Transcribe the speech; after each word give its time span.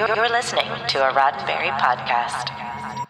You're 0.00 0.30
listening 0.30 0.64
to 0.64 1.06
a 1.06 1.12
Roddenberry 1.12 1.78
podcast. 1.78 3.04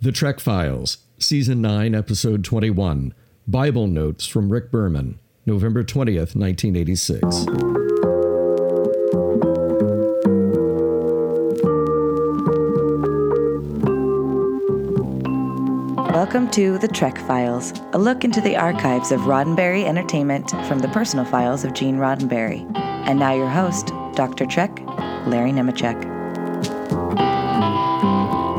The 0.00 0.10
Trek 0.10 0.40
Files, 0.40 0.98
Season 1.16 1.60
9, 1.62 1.94
Episode 1.94 2.42
21 2.42 3.14
Bible 3.46 3.86
Notes 3.86 4.26
from 4.26 4.50
Rick 4.50 4.72
Berman, 4.72 5.20
November 5.46 5.84
20th, 5.84 6.34
1986. 6.34 7.22
Welcome 16.12 16.50
to 16.50 16.78
The 16.78 16.90
Trek 16.92 17.16
Files, 17.28 17.72
a 17.92 17.98
look 17.98 18.24
into 18.24 18.40
the 18.40 18.56
archives 18.56 19.12
of 19.12 19.20
Roddenberry 19.20 19.84
Entertainment 19.84 20.50
from 20.66 20.80
the 20.80 20.88
personal 20.88 21.24
files 21.24 21.64
of 21.64 21.74
Gene 21.74 21.98
Roddenberry. 21.98 22.68
And 22.76 23.20
now 23.20 23.32
your 23.32 23.48
host, 23.48 23.92
Dr. 24.20 24.44
Trek, 24.44 24.78
Larry 25.28 25.50
Nemecek. 25.50 25.98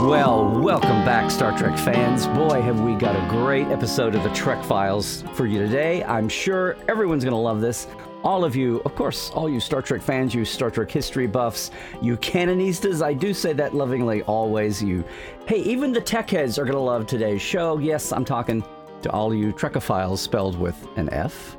Well, 0.09 0.59
welcome 0.59 1.05
back, 1.05 1.29
Star 1.29 1.55
Trek 1.55 1.77
fans. 1.77 2.25
Boy, 2.25 2.63
have 2.63 2.81
we 2.81 2.95
got 2.95 3.15
a 3.15 3.29
great 3.29 3.67
episode 3.67 4.15
of 4.15 4.23
the 4.23 4.31
Trek 4.31 4.65
Files 4.65 5.21
for 5.35 5.45
you 5.45 5.59
today. 5.59 6.03
I'm 6.05 6.27
sure 6.27 6.77
everyone's 6.87 7.23
going 7.23 7.35
to 7.35 7.39
love 7.39 7.61
this. 7.61 7.85
All 8.23 8.43
of 8.43 8.55
you, 8.55 8.81
of 8.85 8.95
course, 8.95 9.29
all 9.35 9.47
you 9.47 9.59
Star 9.59 9.83
Trek 9.83 10.01
fans, 10.01 10.33
you 10.33 10.45
Star 10.45 10.71
Trek 10.71 10.89
history 10.89 11.27
buffs, 11.27 11.69
you 12.01 12.17
canonistas, 12.17 13.03
I 13.03 13.13
do 13.13 13.31
say 13.31 13.53
that 13.53 13.75
lovingly 13.75 14.23
always. 14.23 14.81
You, 14.81 15.03
hey, 15.45 15.59
even 15.59 15.93
the 15.93 16.01
tech 16.01 16.31
heads 16.31 16.57
are 16.57 16.63
going 16.63 16.73
to 16.73 16.79
love 16.79 17.05
today's 17.05 17.39
show. 17.39 17.77
Yes, 17.77 18.11
I'm 18.11 18.25
talking 18.25 18.63
to 19.03 19.11
all 19.11 19.31
you 19.31 19.53
Trekophiles 19.53 20.17
spelled 20.17 20.57
with 20.57 20.87
an 20.97 21.07
F. 21.09 21.55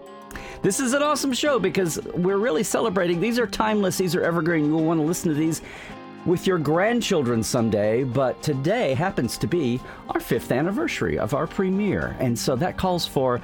This 0.62 0.78
is 0.78 0.92
an 0.92 1.02
awesome 1.02 1.32
show 1.32 1.58
because 1.58 1.98
we're 2.14 2.38
really 2.38 2.62
celebrating. 2.62 3.18
These 3.20 3.36
are 3.40 3.48
timeless, 3.48 3.98
these 3.98 4.14
are 4.14 4.22
evergreen. 4.22 4.66
You 4.66 4.74
will 4.74 4.84
want 4.84 5.00
to 5.00 5.04
listen 5.04 5.28
to 5.30 5.34
these 5.34 5.60
with 6.24 6.46
your 6.46 6.58
grandchildren 6.58 7.42
someday, 7.42 8.04
but 8.04 8.40
today 8.44 8.94
happens 8.94 9.36
to 9.38 9.48
be 9.48 9.80
our 10.10 10.20
fifth 10.20 10.52
anniversary 10.52 11.18
of 11.18 11.34
our 11.34 11.48
premiere. 11.48 12.16
And 12.20 12.38
so 12.38 12.54
that 12.54 12.76
calls 12.76 13.04
for 13.04 13.40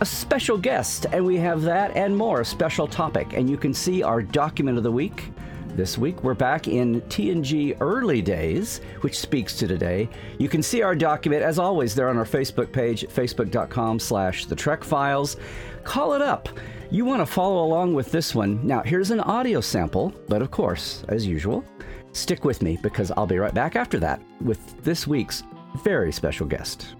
a 0.00 0.04
special 0.04 0.58
guest, 0.58 1.06
and 1.10 1.24
we 1.24 1.38
have 1.38 1.62
that 1.62 1.96
and 1.96 2.14
more, 2.14 2.42
a 2.42 2.44
special 2.44 2.86
topic. 2.86 3.32
And 3.32 3.48
you 3.48 3.56
can 3.56 3.72
see 3.72 4.02
our 4.02 4.20
document 4.20 4.76
of 4.76 4.84
the 4.84 4.92
week. 4.92 5.30
This 5.74 5.96
week, 5.96 6.22
we're 6.22 6.34
back 6.34 6.68
in 6.68 7.00
TNG 7.02 7.78
early 7.80 8.20
days, 8.20 8.82
which 9.00 9.18
speaks 9.18 9.56
to 9.56 9.66
today. 9.66 10.06
You 10.38 10.46
can 10.46 10.62
see 10.62 10.82
our 10.82 10.94
document, 10.94 11.42
as 11.42 11.58
always, 11.58 11.94
there 11.94 12.10
on 12.10 12.18
our 12.18 12.26
Facebook 12.26 12.70
page, 12.70 13.06
facebook.com 13.08 13.98
slash 13.98 14.44
the 14.44 14.54
Trek 14.54 14.84
Files. 14.84 15.38
Call 15.82 16.12
it 16.12 16.20
up. 16.20 16.50
You 16.90 17.06
want 17.06 17.22
to 17.22 17.26
follow 17.26 17.64
along 17.64 17.94
with 17.94 18.12
this 18.12 18.34
one. 18.34 18.60
Now, 18.66 18.82
here's 18.82 19.10
an 19.12 19.20
audio 19.20 19.62
sample, 19.62 20.12
but 20.28 20.42
of 20.42 20.50
course, 20.50 21.04
as 21.08 21.26
usual, 21.26 21.64
stick 22.12 22.44
with 22.44 22.60
me 22.60 22.78
because 22.82 23.10
I'll 23.10 23.26
be 23.26 23.38
right 23.38 23.54
back 23.54 23.74
after 23.74 23.98
that 24.00 24.20
with 24.42 24.82
this 24.82 25.06
week's 25.06 25.42
very 25.82 26.12
special 26.12 26.46
guest. 26.46 26.96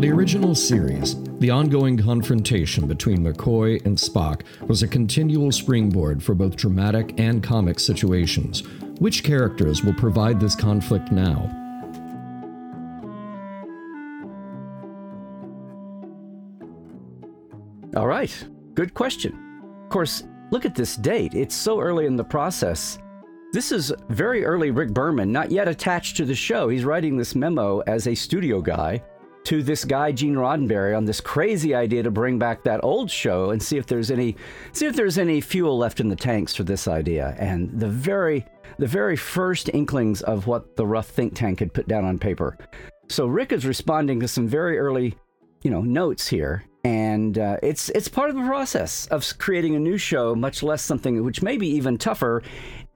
On 0.00 0.06
the 0.06 0.12
original 0.12 0.54
series, 0.54 1.22
the 1.40 1.50
ongoing 1.50 1.98
confrontation 1.98 2.86
between 2.86 3.18
McCoy 3.18 3.84
and 3.84 3.98
Spock 3.98 4.44
was 4.66 4.82
a 4.82 4.88
continual 4.88 5.52
springboard 5.52 6.22
for 6.22 6.34
both 6.34 6.56
dramatic 6.56 7.20
and 7.20 7.42
comic 7.42 7.78
situations. 7.78 8.62
Which 8.98 9.22
characters 9.22 9.84
will 9.84 9.92
provide 9.92 10.40
this 10.40 10.56
conflict 10.56 11.12
now? 11.12 11.50
All 17.94 18.06
right, 18.06 18.34
good 18.72 18.94
question. 18.94 19.34
Of 19.84 19.90
course, 19.90 20.22
look 20.50 20.64
at 20.64 20.74
this 20.74 20.96
date. 20.96 21.34
It's 21.34 21.54
so 21.54 21.78
early 21.78 22.06
in 22.06 22.16
the 22.16 22.24
process. 22.24 22.98
This 23.52 23.70
is 23.70 23.92
very 24.08 24.46
early 24.46 24.70
Rick 24.70 24.94
Berman, 24.94 25.30
not 25.30 25.50
yet 25.50 25.68
attached 25.68 26.16
to 26.16 26.24
the 26.24 26.34
show. 26.34 26.70
He's 26.70 26.86
writing 26.86 27.18
this 27.18 27.34
memo 27.34 27.80
as 27.80 28.06
a 28.06 28.14
studio 28.14 28.62
guy 28.62 29.02
to 29.44 29.62
this 29.62 29.84
guy 29.84 30.12
Gene 30.12 30.34
Roddenberry 30.34 30.96
on 30.96 31.04
this 31.04 31.20
crazy 31.20 31.74
idea 31.74 32.02
to 32.02 32.10
bring 32.10 32.38
back 32.38 32.62
that 32.64 32.84
old 32.84 33.10
show 33.10 33.50
and 33.50 33.62
see 33.62 33.76
if 33.76 33.86
there's 33.86 34.10
any 34.10 34.36
see 34.72 34.86
if 34.86 34.96
there's 34.96 35.18
any 35.18 35.40
fuel 35.40 35.78
left 35.78 36.00
in 36.00 36.08
the 36.08 36.16
tanks 36.16 36.54
for 36.54 36.64
this 36.64 36.86
idea. 36.86 37.34
And 37.38 37.70
the 37.78 37.88
very 37.88 38.44
the 38.78 38.86
very 38.86 39.16
first 39.16 39.68
inklings 39.72 40.22
of 40.22 40.46
what 40.46 40.76
the 40.76 40.86
rough 40.86 41.08
think 41.08 41.34
tank 41.34 41.60
had 41.60 41.72
put 41.72 41.88
down 41.88 42.04
on 42.04 42.18
paper. 42.18 42.56
So 43.08 43.26
Rick 43.26 43.52
is 43.52 43.66
responding 43.66 44.20
to 44.20 44.28
some 44.28 44.46
very 44.46 44.78
early, 44.78 45.16
you 45.62 45.70
know, 45.70 45.82
notes 45.82 46.28
here, 46.28 46.64
and 46.84 47.36
uh, 47.38 47.56
it's 47.62 47.88
it's 47.90 48.08
part 48.08 48.30
of 48.30 48.36
the 48.36 48.42
process 48.42 49.06
of 49.06 49.26
creating 49.38 49.74
a 49.74 49.80
new 49.80 49.98
show. 49.98 50.34
Much 50.34 50.62
less 50.62 50.82
something 50.82 51.22
which 51.24 51.42
may 51.42 51.56
be 51.56 51.68
even 51.68 51.98
tougher 51.98 52.42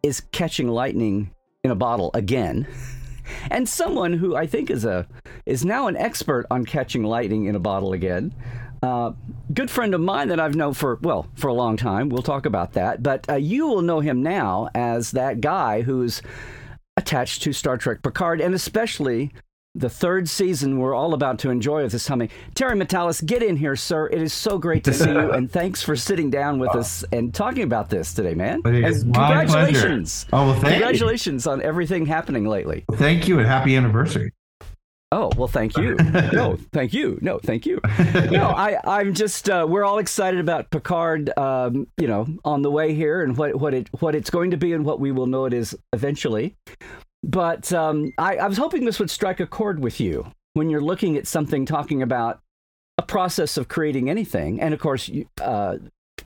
is 0.02 0.20
catching 0.32 0.68
lightning 0.68 1.30
in 1.64 1.70
a 1.70 1.74
bottle 1.74 2.10
again. 2.14 2.66
and 3.50 3.68
someone 3.68 4.14
who 4.14 4.36
I 4.36 4.46
think 4.46 4.70
is 4.70 4.84
a 4.84 5.06
is 5.46 5.64
now 5.64 5.86
an 5.86 5.96
expert 5.96 6.46
on 6.50 6.64
catching 6.64 7.04
lightning 7.04 7.46
in 7.46 7.54
a 7.54 7.60
bottle 7.60 7.92
again. 7.92 8.34
Uh, 8.82 9.12
good 9.52 9.70
friend 9.70 9.94
of 9.94 10.00
mine 10.00 10.28
that 10.28 10.38
I've 10.38 10.54
known 10.54 10.74
for 10.74 10.98
well 11.02 11.26
for 11.34 11.48
a 11.48 11.54
long 11.54 11.76
time. 11.76 12.08
We'll 12.08 12.22
talk 12.22 12.44
about 12.44 12.74
that, 12.74 13.02
but 13.02 13.28
uh, 13.30 13.34
you 13.34 13.66
will 13.66 13.82
know 13.82 14.00
him 14.00 14.22
now 14.22 14.68
as 14.74 15.12
that 15.12 15.40
guy 15.40 15.82
who's 15.82 16.20
attached 16.96 17.42
to 17.42 17.52
Star 17.52 17.76
Trek 17.76 18.02
Picard, 18.02 18.40
and 18.40 18.54
especially 18.54 19.32
the 19.74 19.90
third 19.90 20.28
season 20.28 20.78
we're 20.78 20.94
all 20.94 21.14
about 21.14 21.38
to 21.40 21.50
enjoy 21.50 21.84
at 21.84 21.90
this 21.90 22.06
coming. 22.06 22.28
Terry 22.54 22.76
Matalas, 22.76 23.24
get 23.24 23.42
in 23.42 23.56
here, 23.56 23.76
sir. 23.76 24.06
It 24.06 24.22
is 24.22 24.32
so 24.32 24.58
great 24.58 24.84
to 24.84 24.92
see 24.92 25.10
you, 25.10 25.32
and 25.32 25.50
thanks 25.50 25.82
for 25.82 25.96
sitting 25.96 26.30
down 26.30 26.58
with 26.58 26.74
us 26.76 27.04
and 27.12 27.34
talking 27.34 27.64
about 27.64 27.90
this 27.90 28.14
today, 28.14 28.34
man. 28.34 28.62
Congratulations! 28.62 30.24
pleasure. 30.24 30.42
Oh, 30.44 30.46
well, 30.46 30.54
thank 30.54 30.64
you. 30.64 30.70
congratulations 30.70 31.46
on 31.46 31.62
everything 31.62 32.06
happening 32.06 32.44
lately. 32.44 32.84
Thank 32.92 33.26
you 33.28 33.38
and 33.38 33.46
happy 33.48 33.76
anniversary. 33.76 34.32
Oh 35.12 35.30
well, 35.36 35.46
thank 35.48 35.76
you. 35.76 35.96
No, 36.32 36.58
thank 36.72 36.92
you. 36.92 37.18
No, 37.22 37.38
thank 37.38 37.66
you. 37.66 37.80
No, 38.30 38.48
I, 38.48 38.78
I'm 38.84 39.14
just. 39.14 39.48
Uh, 39.48 39.64
we're 39.68 39.84
all 39.84 39.98
excited 39.98 40.40
about 40.40 40.70
Picard. 40.70 41.30
Um, 41.38 41.86
you 41.96 42.08
know, 42.08 42.26
on 42.44 42.62
the 42.62 42.70
way 42.70 42.94
here 42.94 43.22
and 43.22 43.36
what 43.36 43.54
what 43.54 43.74
it 43.74 43.88
what 44.00 44.16
it's 44.16 44.30
going 44.30 44.50
to 44.50 44.56
be 44.56 44.72
and 44.72 44.84
what 44.84 44.98
we 44.98 45.12
will 45.12 45.26
know 45.26 45.44
it 45.44 45.52
is 45.52 45.76
eventually. 45.92 46.56
But 47.24 47.72
um, 47.72 48.12
I, 48.18 48.36
I 48.36 48.46
was 48.46 48.58
hoping 48.58 48.84
this 48.84 48.98
would 48.98 49.10
strike 49.10 49.40
a 49.40 49.46
chord 49.46 49.80
with 49.80 49.98
you 49.98 50.30
when 50.52 50.70
you're 50.70 50.80
looking 50.80 51.16
at 51.16 51.26
something 51.26 51.64
talking 51.64 52.02
about 52.02 52.40
a 52.98 53.02
process 53.02 53.56
of 53.56 53.68
creating 53.68 54.10
anything, 54.10 54.60
and 54.60 54.72
of 54.72 54.80
course, 54.80 55.08
you, 55.08 55.26
uh, 55.40 55.78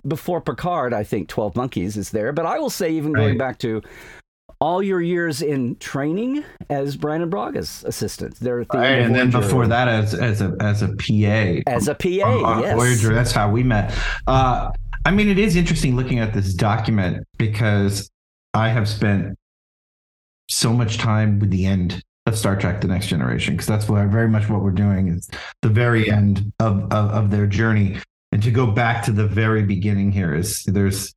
before 0.07 0.41
Picard, 0.41 0.93
I 0.93 1.05
think 1.05 1.29
Twelve 1.29 1.57
Monkeys 1.57 1.97
is 1.97 2.11
there. 2.11 2.33
But 2.33 2.47
I 2.47 2.59
will 2.59 2.71
say, 2.71 2.91
even 2.91 3.13
going 3.13 3.39
back 3.39 3.59
to 3.61 3.81
all 4.61 4.83
your 4.83 5.01
years 5.01 5.41
in 5.41 5.77
training 5.77 6.45
as 6.69 6.97
Brannon 6.97 7.31
Braga's 7.31 7.85
assistant, 7.85 8.39
there 8.41 8.61
at 8.61 8.69
the 8.69 8.79
of 8.79 8.85
and 8.85 9.15
then 9.15 9.31
before 9.31 9.67
that, 9.67 9.89
as 9.89 10.15
as 10.15 10.41
a 10.41 10.55
as 10.61 10.83
a 10.83 10.89
PA 10.89 11.71
as 11.71 11.89
a 11.89 11.95
PA, 11.95 12.27
on, 12.27 12.45
on 12.45 12.63
yes. 12.63 12.75
Voyager, 12.75 13.15
that's 13.15 13.33
how 13.33 13.51
we 13.51 13.63
met. 13.63 13.95
Uh, 14.27 14.71
I 15.05 15.11
mean, 15.11 15.29
it 15.29 15.39
is 15.39 15.57
interesting 15.57 15.97
looking 15.97 16.19
at 16.19 16.35
this 16.35 16.53
document 16.53 17.25
because 17.39 18.11
I 18.53 18.69
have 18.69 18.89
spent 18.89 19.39
so 20.49 20.73
much 20.73 20.99
time 20.99 21.39
with 21.39 21.51
the 21.51 21.67
end 21.67 22.03
of 22.27 22.37
Star 22.37 22.57
Trek: 22.57 22.81
The 22.81 22.89
Next 22.89 23.07
Generation 23.07 23.55
because 23.55 23.67
that's 23.67 23.89
what 23.89 24.07
very 24.09 24.29
much 24.29 24.49
what 24.49 24.63
we're 24.63 24.71
doing 24.71 25.09
is 25.09 25.29
the 25.63 25.69
very 25.69 26.11
end 26.11 26.53
of, 26.61 26.85
of 26.93 27.11
of 27.11 27.31
their 27.31 27.47
journey. 27.47 27.99
And 28.31 28.43
to 28.43 28.51
go 28.51 28.67
back 28.67 29.05
to 29.05 29.13
the 29.13 29.27
very 29.27 29.63
beginning 29.63 30.13
here 30.13 30.35
is 30.35 30.65
there's 30.65 31.15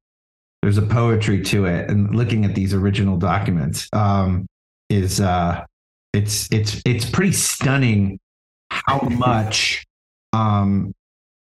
there's 0.62 0.78
a 0.78 0.84
poetry 0.84 1.42
to 1.44 1.66
it, 1.66 1.90
and 1.90 2.16
looking 2.16 2.46
at 2.46 2.56
these 2.56 2.74
original 2.74 3.18
documents 3.18 3.90
um, 3.94 4.46
is 4.90 5.20
uh, 5.20 5.66
it's 6.14 6.52
it's 6.52 6.82
it's 6.86 7.10
pretty 7.10 7.32
stunning 7.32 8.20
how 8.70 9.00
much 9.02 9.84
um, 10.34 10.94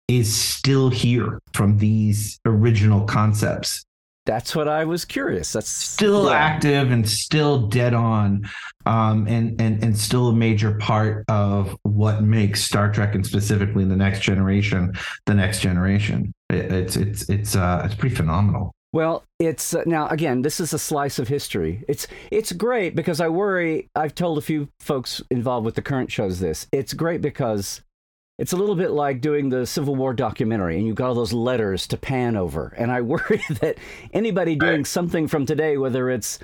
is 0.09 0.35
still 0.35 0.91
here 0.91 1.41
from 1.55 1.79
these 1.79 2.39
original 2.45 3.05
concepts 3.05 3.86
That's 4.27 4.55
what 4.55 4.69
I 4.69 4.85
was 4.85 5.05
curious. 5.07 5.53
That's 5.53 5.71
still 5.71 6.27
yeah. 6.27 6.33
active 6.37 6.91
and 6.91 7.09
still 7.09 7.67
dead 7.69 7.95
on 7.95 8.47
um, 8.85 9.27
and, 9.29 9.59
and 9.61 9.83
and 9.83 9.97
still 9.97 10.29
a 10.29 10.33
major 10.35 10.75
part 10.75 11.25
of 11.29 11.77
what 11.85 12.23
makes 12.23 12.63
Star 12.63 12.93
Trek 12.93 13.15
and 13.15 13.25
specifically 13.25 13.85
the 13.85 13.97
next 13.97 14.21
generation 14.21 14.93
the 15.27 15.35
next 15.35 15.61
generation 15.61 16.33
It- 16.51 16.71
it's 16.73 16.97
it's 16.97 17.29
it's 17.31 17.57
uh 17.57 17.83
it's 17.85 17.95
pretty 17.95 18.15
phenomenal 18.15 18.73
Well, 18.93 19.25
it's 19.39 19.75
uh, 19.75 19.83
now 19.87 20.09
again. 20.09 20.43
This 20.43 20.59
is 20.61 20.73
a 20.73 20.79
slice 20.79 21.19
of 21.19 21.29
history. 21.29 21.85
It's 21.89 22.07
it's 22.31 22.53
great 22.53 22.95
because 22.97 23.21
I 23.21 23.29
worry. 23.29 23.91
I've 23.95 24.15
told 24.15 24.39
a 24.39 24.41
few 24.41 24.69
folks 24.81 25.23
involved 25.31 25.67
with 25.67 25.75
the 25.75 25.83
current 25.83 26.11
shows 26.11 26.39
this. 26.41 26.67
It's 26.73 26.95
great 26.95 27.21
because 27.21 27.83
it's 28.39 28.53
a 28.53 28.57
little 28.57 28.75
bit 28.77 28.91
like 28.91 29.21
doing 29.21 29.49
the 29.49 29.67
Civil 29.67 29.97
War 29.97 30.13
documentary, 30.13 30.77
and 30.77 30.87
you've 30.87 30.97
got 30.97 31.09
all 31.09 31.15
those 31.15 31.33
letters 31.33 31.87
to 31.89 31.97
pan 31.97 32.37
over. 32.37 32.75
And 32.77 32.91
I 32.93 33.01
worry 33.13 33.43
that 33.61 33.79
anybody 34.13 34.57
doing 34.57 34.85
something 34.85 35.27
from 35.29 35.47
today, 35.47 35.77
whether 35.79 36.11
it's 36.11 36.39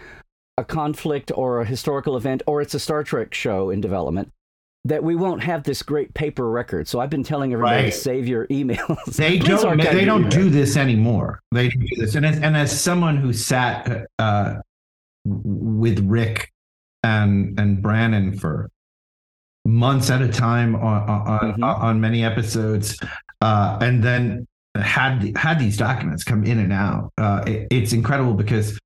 a 0.58 0.64
conflict 0.64 1.30
or 1.34 1.60
a 1.60 1.64
historical 1.64 2.16
event 2.16 2.42
or 2.46 2.60
it's 2.60 2.74
a 2.74 2.78
Star 2.78 3.02
Trek 3.04 3.32
show 3.34 3.70
in 3.70 3.80
development, 3.80 4.30
that 4.84 5.04
we 5.04 5.14
won't 5.14 5.42
have 5.44 5.62
this 5.62 5.82
great 5.82 6.12
paper 6.12 6.50
record. 6.50 6.88
So 6.88 6.98
I've 6.98 7.08
been 7.10 7.22
telling 7.22 7.52
everybody 7.52 7.84
Right. 7.84 7.92
to 7.92 7.96
save 7.98 8.26
your 8.26 8.46
emails. 8.48 9.04
They 9.16 9.38
don't. 9.50 9.80
They 9.80 10.04
don't 10.04 10.28
do 10.28 10.50
this 10.50 10.76
anymore. 10.76 11.40
They 11.52 11.68
don't 11.68 11.80
do 11.86 11.96
this. 12.02 12.14
And 12.16 12.26
as, 12.26 12.38
and 12.38 12.56
as 12.56 12.78
someone 12.80 13.16
who 13.16 13.32
sat 13.32 14.06
uh, 14.18 14.56
with 15.24 16.00
Rick 16.00 16.50
and 17.04 17.58
and 17.60 17.80
Brannon 17.82 18.36
for 18.36 18.70
months 19.64 20.10
at 20.10 20.20
a 20.22 20.28
time 20.28 20.74
on 20.74 21.08
on, 21.08 21.54
Mhm. 21.54 21.62
on 21.82 22.00
many 22.00 22.24
episodes, 22.24 22.98
uh, 23.40 23.78
and 23.80 24.02
then 24.02 24.46
had 24.76 25.36
had 25.36 25.58
these 25.58 25.76
documents 25.76 26.24
come 26.24 26.44
in 26.44 26.58
and 26.58 26.72
out. 26.72 27.12
Uh, 27.18 27.42
it- 27.46 27.68
it's 27.70 27.92
incredible 27.92 28.34
because 28.34 28.78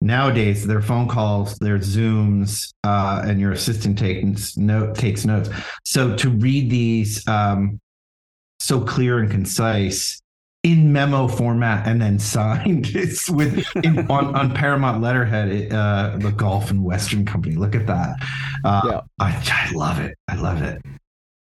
nowadays 0.00 0.66
their 0.66 0.82
phone 0.82 1.08
calls, 1.08 1.56
their 1.58 1.78
zooms, 1.78 2.72
uh, 2.84 3.22
and 3.24 3.40
your 3.40 3.52
assistant 3.52 3.98
takes 3.98 4.56
note 4.56 4.94
takes 4.96 5.24
notes. 5.24 5.48
So 5.84 6.16
to 6.16 6.30
read 6.30 6.70
these 6.70 7.26
um, 7.28 7.80
so 8.60 8.80
clear 8.80 9.18
and 9.18 9.30
concise 9.30 10.20
in 10.62 10.92
memo 10.92 11.26
format 11.26 11.84
and 11.88 12.00
then 12.00 12.16
signed 12.20 12.86
it's 12.94 13.28
with 13.28 13.64
in, 13.82 13.98
on, 14.08 14.32
on 14.36 14.54
paramount 14.54 15.02
letterhead 15.02 15.48
it, 15.48 15.72
uh 15.72 16.14
the 16.18 16.30
Gulf 16.30 16.70
and 16.70 16.84
Western 16.84 17.24
company 17.26 17.56
look 17.56 17.74
at 17.74 17.88
that 17.88 18.14
uh 18.64 18.82
Yeah. 18.84 19.00
I, 19.20 19.68
I 19.70 19.72
love 19.72 19.98
it 19.98 20.16
i 20.28 20.36
love 20.36 20.62
it 20.62 20.82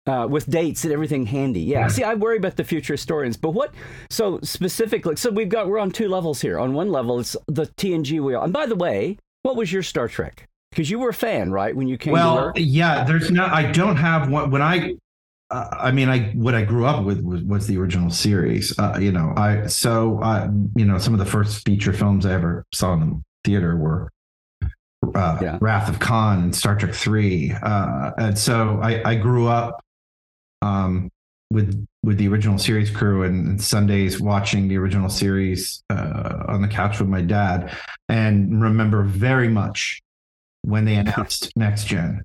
uh, 0.08 0.26
with 0.26 0.50
dates 0.50 0.86
and 0.86 0.94
everything 0.94 1.26
handy. 1.26 1.60
Yeah. 1.60 1.82
Yeah. 1.82 1.88
See, 1.90 2.04
I 2.04 2.14
worry 2.14 2.38
about 2.38 2.56
the 2.56 2.64
future 2.64 2.94
historians, 2.94 3.36
but 3.36 3.50
what? 3.50 3.74
So 4.10 4.40
specifically, 4.42 5.18
so 5.18 5.30
we've 5.30 5.50
got 5.50 5.68
we're 5.68 5.80
on 5.80 5.92
two 5.92 6.08
levels 6.08 6.40
here. 6.40 6.58
On 6.60 6.74
one 6.74 6.92
level, 6.92 7.20
it's 7.20 7.36
the 7.48 7.66
TNG 7.66 8.22
wheel. 8.22 8.42
And 8.42 8.54
by 8.54 8.68
the 8.68 8.76
way, 8.76 9.18
what 9.42 9.58
was 9.58 9.72
your 9.72 9.84
Star 9.84 10.08
Trek? 10.08 10.48
Because 10.72 10.90
you 10.90 11.00
were 11.00 11.10
a 11.10 11.14
fan, 11.14 11.52
right? 11.52 11.76
When 11.76 11.88
you 11.88 11.98
came 11.98 12.14
to 12.14 12.20
well 12.20 12.54
yeah 12.56 13.04
there's 13.04 13.32
not 13.32 13.52
i 13.52 13.72
don't 13.72 13.96
have 13.96 14.30
one 14.30 14.52
when 14.52 14.62
i 14.62 14.94
uh, 15.50 15.70
I 15.72 15.92
mean, 15.92 16.10
I 16.10 16.32
what 16.32 16.56
I 16.56 16.66
grew 16.66 16.86
up 16.86 17.06
with 17.06 17.22
was, 17.22 17.42
was 17.44 17.68
the 17.68 17.78
original 17.78 18.10
series. 18.10 18.78
Uh, 18.78 18.98
you 19.00 19.14
know, 19.14 19.34
I 19.38 19.68
so 19.68 20.20
I 20.22 20.50
you 20.76 20.84
know 20.84 20.98
some 20.98 21.14
of 21.14 21.20
the 21.20 21.26
first 21.26 21.66
feature 21.66 21.94
films 21.94 22.26
I 22.26 22.34
ever 22.34 22.66
saw 22.74 22.94
in 22.94 23.00
the 23.00 23.22
theater 23.46 23.78
were 23.78 24.10
uh, 25.16 25.38
Yeah. 25.42 25.58
Wrath 25.62 25.90
of 25.90 26.00
Khan 26.00 26.44
and 26.44 26.56
Star 26.56 26.76
Trek 26.76 26.94
Three, 26.94 27.52
uh, 27.64 28.12
and 28.18 28.38
so 28.38 28.80
I, 28.82 29.02
I 29.12 29.16
grew 29.16 29.48
up 29.48 29.84
um, 30.62 31.10
with 31.52 31.86
with 32.04 32.18
the 32.18 32.28
original 32.28 32.58
series 32.58 32.90
crew 32.90 33.24
and, 33.24 33.48
and 33.48 33.62
Sundays 33.62 34.20
watching 34.22 34.68
the 34.68 34.78
original 34.78 35.10
series 35.10 35.84
uh, 35.90 36.44
on 36.48 36.62
the 36.62 36.68
couch 36.68 37.00
with 37.00 37.10
my 37.10 37.22
dad, 37.22 37.76
and 38.10 38.62
remember 38.62 39.04
very 39.04 39.50
much 39.50 40.02
when 40.64 40.86
they 40.86 40.96
announced 40.96 41.52
Next 41.56 41.86
Gen. 41.86 42.24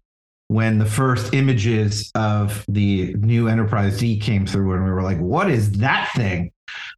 When 0.49 0.79
the 0.79 0.85
first 0.87 1.33
images 1.33 2.11
of 2.15 2.65
the 2.69 3.15
new 3.15 3.49
Enterprise 3.49 3.99
D 3.99 4.19
came 4.19 4.47
through, 4.47 4.75
and 4.75 4.85
we 4.85 4.91
were 4.91 5.03
like, 5.03 5.19
"What 5.19 5.51
is 5.51 5.73
that 5.79 6.11
thing? 6.15 6.53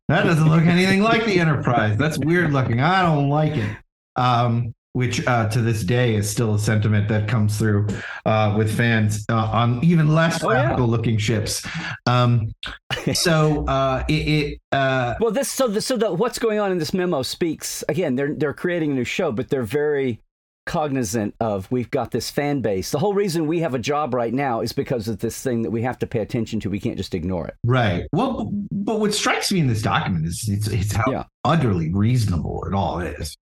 That 0.09 0.25
doesn't 0.25 0.49
look 0.49 0.65
anything 0.67 1.03
like 1.03 1.25
the 1.25 1.39
Enterprise. 1.41 1.97
That's 1.97 2.19
weird 2.19 2.53
looking. 2.53 2.81
I 2.81 3.03
don't 3.03 3.29
like 3.29 3.53
it." 3.53 3.77
Um, 4.17 4.75
which 4.95 5.25
uh, 5.27 5.49
to 5.51 5.61
this 5.61 5.85
day 5.85 6.15
is 6.15 6.29
still 6.31 6.55
a 6.55 6.59
sentiment 6.59 7.09
that 7.09 7.29
comes 7.29 7.59
through 7.59 7.87
uh, 8.27 8.55
with 8.57 8.75
fans 8.77 9.25
uh, 9.29 9.35
on 9.53 9.85
even 9.85 10.09
less 10.15 10.43
Oh, 10.43 10.51
yeah. 10.51 10.63
practical 10.63 10.87
looking 10.89 11.19
ships. 11.19 11.65
Um, 12.07 12.53
so 13.13 13.65
uh, 13.67 14.05
it, 14.09 14.13
it 14.15 14.61
uh, 14.73 15.15
Well, 15.21 15.31
this 15.31 15.51
so 15.51 15.69
the, 15.69 15.81
so 15.81 15.97
the, 15.97 16.13
what's 16.13 16.39
going 16.39 16.59
on 16.59 16.73
in 16.73 16.79
this 16.79 16.95
memo 16.95 17.23
speaks 17.23 17.85
again. 17.89 18.15
They're 18.17 18.35
they're 18.35 18.55
creating 18.55 18.93
a 18.93 18.95
new 18.95 19.05
show, 19.05 19.31
but 19.33 19.49
they're 19.51 19.63
very 19.65 20.21
cognizant 20.67 21.35
of 21.41 21.71
we've 21.71 21.91
got 21.91 22.11
this 22.11 22.31
fan 22.31 22.61
base. 22.63 22.91
The 22.91 22.99
whole 22.99 23.13
reason 23.15 23.47
we 23.47 23.61
have 23.61 23.75
a 23.75 23.79
job 23.79 24.15
right 24.15 24.33
now 24.33 24.61
is 24.63 24.73
because 24.73 25.09
of 25.09 25.19
this 25.19 25.43
thing 25.43 25.61
that 25.63 25.71
we 25.71 25.83
have 25.83 25.99
to 25.99 26.07
pay 26.07 26.21
attention 26.21 26.59
to. 26.61 26.71
We 26.71 26.81
can't 26.81 26.97
just 26.97 27.15
ignore 27.15 27.47
it. 27.49 27.55
right. 27.65 28.07
Well, 28.13 28.51
but 28.73 28.99
what 29.01 29.13
strikes 29.13 29.53
me 29.53 29.61
in 29.61 29.67
this 29.67 29.83
document 29.83 30.25
is 30.27 30.49
it's, 30.49 30.69
it's 30.69 30.93
how 30.95 31.05
Yeah. 31.11 31.25
utterly 31.45 31.93
reasonable 31.93 32.65
it 32.67 32.73
all 32.75 33.01
is. 33.01 33.37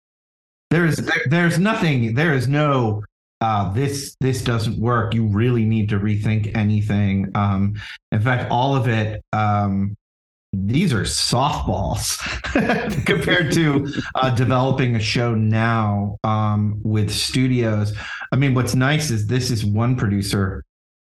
There's 0.69 0.97
there, 0.97 1.21
there's 1.27 1.59
nothing. 1.59 2.13
There 2.13 2.33
is 2.33 2.47
no. 2.47 3.03
Uh, 3.41 3.71
this 3.71 4.15
this 4.19 4.43
doesn't 4.43 4.77
work. 4.79 5.13
You 5.13 5.25
really 5.25 5.63
need 5.65 5.89
to 5.89 5.99
rethink 5.99 6.55
anything. 6.55 7.31
Um, 7.35 7.75
in 8.11 8.21
fact, 8.21 8.51
all 8.51 8.75
of 8.75 8.87
it. 8.87 9.23
Um, 9.33 9.95
these 10.51 10.93
are 10.93 11.03
softballs 11.03 12.17
compared 13.05 13.53
to 13.53 13.87
uh, 14.15 14.31
developing 14.31 14.95
a 14.95 14.99
show 14.99 15.35
now 15.35 16.17
um, 16.23 16.79
with 16.83 17.11
studios. 17.11 17.93
I 18.31 18.35
mean, 18.35 18.55
what's 18.55 18.73
nice 18.73 19.11
is 19.11 19.27
this 19.27 19.51
is 19.51 19.63
one 19.63 19.95
producer 19.95 20.63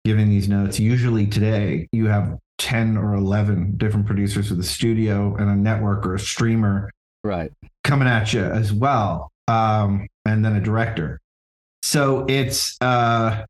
giving 0.06 0.30
these 0.30 0.48
notes. 0.48 0.80
Usually 0.80 1.26
today, 1.26 1.88
you 1.92 2.06
have 2.08 2.38
10 2.60 2.96
or 2.96 3.16
11 3.16 3.78
different 3.78 4.06
producers 4.06 4.52
with 4.52 4.60
a 4.60 4.64
studio 4.64 5.36
and 5.38 5.50
a 5.50 5.56
network 5.56 6.06
or 6.06 6.14
a 6.14 6.20
streamer 6.20 6.92
Right. 7.24 7.52
coming 7.84 8.08
at 8.08 8.34
you 8.34 8.44
as 8.44 8.72
well, 8.72 9.32
um, 9.48 10.08
and 10.26 10.44
then 10.44 10.56
a 10.56 10.62
director. 10.62 11.20
So 11.82 12.26
it's 12.30 12.78
uh, 12.82 13.46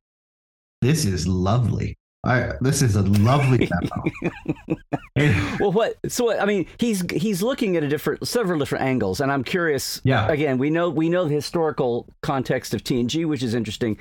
this 0.81 1.05
is 1.05 1.27
lovely. 1.27 1.97
I 2.25 2.53
this 2.61 2.81
is 2.81 2.95
a 2.95 3.01
lovely. 3.01 3.69
Well, 5.59 5.71
what? 5.71 5.95
So 6.07 6.37
I 6.37 6.45
mean, 6.45 6.65
he's 6.79 7.03
he's 7.11 7.43
looking 7.43 7.77
at 7.77 7.83
a 7.83 7.87
different, 7.87 8.27
several 8.27 8.57
different 8.57 8.83
angles, 8.83 9.21
and 9.21 9.31
I'm 9.31 9.43
curious. 9.43 10.01
Yeah. 10.03 10.27
Again, 10.27 10.57
we 10.57 10.71
know 10.71 10.89
we 10.89 11.07
know 11.07 11.25
the 11.25 11.35
historical 11.35 12.07
context 12.23 12.73
of 12.73 12.83
TNG, 12.83 13.27
which 13.27 13.43
is 13.43 13.53
interesting, 13.53 13.97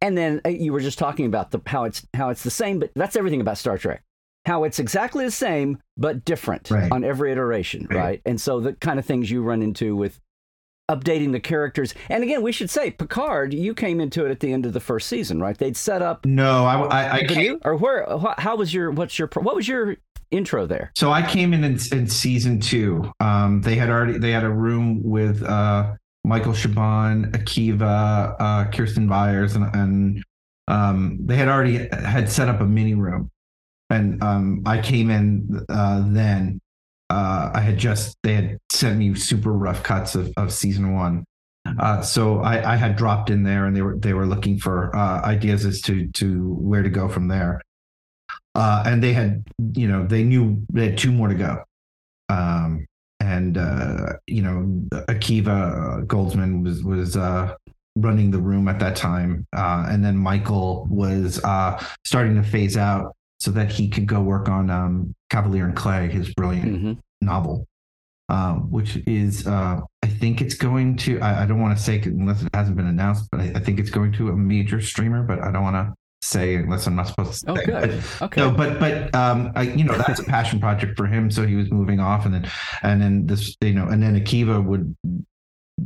and 0.00 0.16
then 0.16 0.40
uh, 0.46 0.50
you 0.50 0.72
were 0.72 0.80
just 0.80 0.98
talking 0.98 1.26
about 1.26 1.50
the 1.50 1.60
how 1.66 1.82
it's 1.84 2.06
how 2.14 2.28
it's 2.30 2.44
the 2.44 2.50
same, 2.50 2.78
but 2.78 2.92
that's 2.94 3.16
everything 3.16 3.40
about 3.40 3.58
Star 3.58 3.76
Trek. 3.76 4.02
How 4.46 4.62
it's 4.62 4.78
exactly 4.78 5.24
the 5.24 5.30
same 5.32 5.78
but 5.96 6.24
different 6.24 6.70
Right. 6.70 6.90
on 6.92 7.02
every 7.04 7.32
iteration, 7.32 7.88
right. 7.90 7.96
Right. 7.98 8.22
And 8.24 8.40
so 8.40 8.60
the 8.60 8.72
kind 8.74 8.98
of 9.00 9.04
things 9.04 9.30
you 9.30 9.42
run 9.42 9.62
into 9.62 9.96
with 9.96 10.18
updating 10.90 11.32
the 11.32 11.40
characters, 11.40 11.94
and 12.08 12.22
again, 12.22 12.42
we 12.42 12.52
should 12.52 12.70
say 12.70 12.90
Picard, 12.90 13.54
you 13.54 13.74
came 13.74 14.00
into 14.00 14.24
it 14.24 14.30
at 14.30 14.40
the 14.40 14.52
end 14.52 14.66
of 14.66 14.72
the 14.72 14.80
first 14.80 15.08
season, 15.08 15.40
right? 15.40 15.56
They'd 15.56 15.76
set 15.76 16.02
up. 16.02 16.24
no, 16.26 16.64
I 16.64 16.80
I, 16.82 17.12
I 17.14 17.20
Did 17.20 17.28
came, 17.30 17.44
you? 17.44 17.60
Or 17.64 17.76
where? 17.76 18.06
How 18.38 18.56
was 18.56 18.72
your? 18.74 18.90
What's 18.90 19.18
your? 19.18 19.28
What 19.34 19.54
was 19.54 19.68
your 19.68 19.96
intro 20.30 20.66
there? 20.66 20.90
so 20.94 21.12
I 21.12 21.20
came 21.20 21.52
in, 21.52 21.62
in 21.62 21.78
in 21.92 22.06
season 22.06 22.58
two. 22.58 23.12
Um, 23.20 23.60
they 23.60 23.74
had 23.74 23.90
already 23.90 24.18
they 24.18 24.30
had 24.32 24.44
a 24.44 24.50
room 24.50 25.02
with 25.02 25.42
uh, 25.42 25.94
Michael 26.24 26.52
Chabon, 26.54 27.32
Akiva, 27.32 28.34
uh, 28.38 28.70
Kirsten 28.70 29.06
Byers, 29.08 29.56
and, 29.56 29.74
and 29.74 30.24
um, 30.68 31.18
they 31.20 31.36
had 31.36 31.48
already 31.48 31.88
had 31.92 32.30
set 32.30 32.48
up 32.48 32.60
a 32.60 32.64
mini 32.64 32.94
room, 32.94 33.30
and 33.90 34.22
um, 34.22 34.62
I 34.64 34.80
came 34.80 35.10
in 35.10 35.64
uh, 35.68 36.04
then. 36.08 36.60
Uh, 37.12 37.50
I 37.54 37.60
had 37.60 37.76
just 37.76 38.16
they 38.22 38.34
had 38.34 38.58
sent 38.70 38.98
me 38.98 39.14
super 39.14 39.52
rough 39.52 39.82
cuts 39.82 40.14
of, 40.14 40.32
of 40.38 40.50
season 40.50 40.94
one. 40.94 41.24
Uh, 41.78 42.00
so 42.00 42.40
I, 42.40 42.72
I 42.72 42.76
had 42.76 42.96
dropped 42.96 43.28
in 43.28 43.42
there, 43.42 43.66
and 43.66 43.76
they 43.76 43.82
were 43.82 43.96
they 43.98 44.14
were 44.14 44.26
looking 44.26 44.58
for 44.58 44.94
uh, 44.96 45.22
ideas 45.22 45.66
as 45.66 45.82
to 45.82 46.08
to 46.08 46.54
where 46.54 46.82
to 46.82 46.88
go 46.88 47.08
from 47.08 47.28
there. 47.28 47.60
Uh, 48.54 48.82
and 48.86 49.02
they 49.02 49.12
had, 49.12 49.44
you 49.74 49.88
know, 49.88 50.06
they 50.06 50.22
knew 50.22 50.62
they 50.72 50.86
had 50.86 50.98
two 50.98 51.12
more 51.12 51.28
to 51.28 51.34
go. 51.34 51.62
Um, 52.30 52.86
and 53.20 53.58
uh, 53.58 54.14
you 54.26 54.42
know, 54.42 54.82
Akiva 55.08 56.06
Goldsman 56.06 56.64
was 56.64 56.82
was 56.82 57.16
uh, 57.16 57.54
running 57.94 58.30
the 58.30 58.40
room 58.40 58.68
at 58.68 58.80
that 58.80 58.96
time, 58.96 59.46
uh, 59.54 59.86
and 59.88 60.02
then 60.02 60.16
Michael 60.16 60.86
was 60.90 61.44
uh, 61.44 61.82
starting 62.04 62.34
to 62.36 62.42
phase 62.42 62.78
out 62.78 63.14
so 63.42 63.50
that 63.50 63.72
he 63.72 63.88
could 63.88 64.06
go 64.06 64.20
work 64.20 64.48
on 64.48 64.70
um, 64.70 65.12
Kavalier 65.28 65.64
and 65.64 65.74
Clay, 65.74 66.08
his 66.08 66.32
brilliant 66.34 66.80
hmm 66.80 66.92
novel, 67.20 67.66
um, 68.28 68.70
which 68.70 68.96
is 69.06 69.46
uh, 69.48 69.80
I 70.02 70.06
think 70.06 70.40
it's 70.40 70.54
going 70.54 70.96
to. 70.98 71.20
I, 71.20 71.42
I 71.42 71.46
don't 71.46 71.60
want 71.60 71.76
to 71.76 71.82
say 71.82 72.00
unless 72.04 72.40
it 72.42 72.48
hasn't 72.54 72.76
been 72.76 72.86
announced, 72.86 73.28
but 73.32 73.40
I, 73.40 73.52
I 73.56 73.58
think 73.58 73.80
it's 73.80 73.90
going 73.90 74.12
to 74.12 74.28
a 74.28 74.36
major 74.36 74.80
streamer. 74.80 75.24
But 75.24 75.40
I 75.40 75.50
don't 75.50 75.64
want 75.64 75.74
to 75.74 75.92
say 76.22 76.54
unless 76.54 76.86
I'm 76.86 76.94
not 76.94 77.08
supposed 77.08 77.44
to. 77.44 77.50
Oh, 77.50 77.56
say. 77.56 77.64
good. 77.66 78.02
But- 78.20 78.26
Okay. 78.26 78.40
no, 78.40 78.52
but 78.52 78.78
but 78.78 79.12
um, 79.14 79.50
I, 79.56 79.62
you 79.62 79.82
know 79.82 79.96
that's 79.98 80.20
a 80.20 80.24
passion 80.24 80.60
project 80.60 80.96
for 80.96 81.06
him. 81.06 81.32
So 81.32 81.44
he 81.44 81.56
was 81.56 81.68
moving 81.72 81.98
off, 81.98 82.26
and 82.26 82.32
then 82.34 82.48
and 82.84 83.02
then 83.02 83.26
this, 83.26 83.56
you 83.60 83.74
know, 83.74 83.86
and 83.88 84.00
then 84.00 84.14
Akiva 84.24 84.64
would 84.64 84.94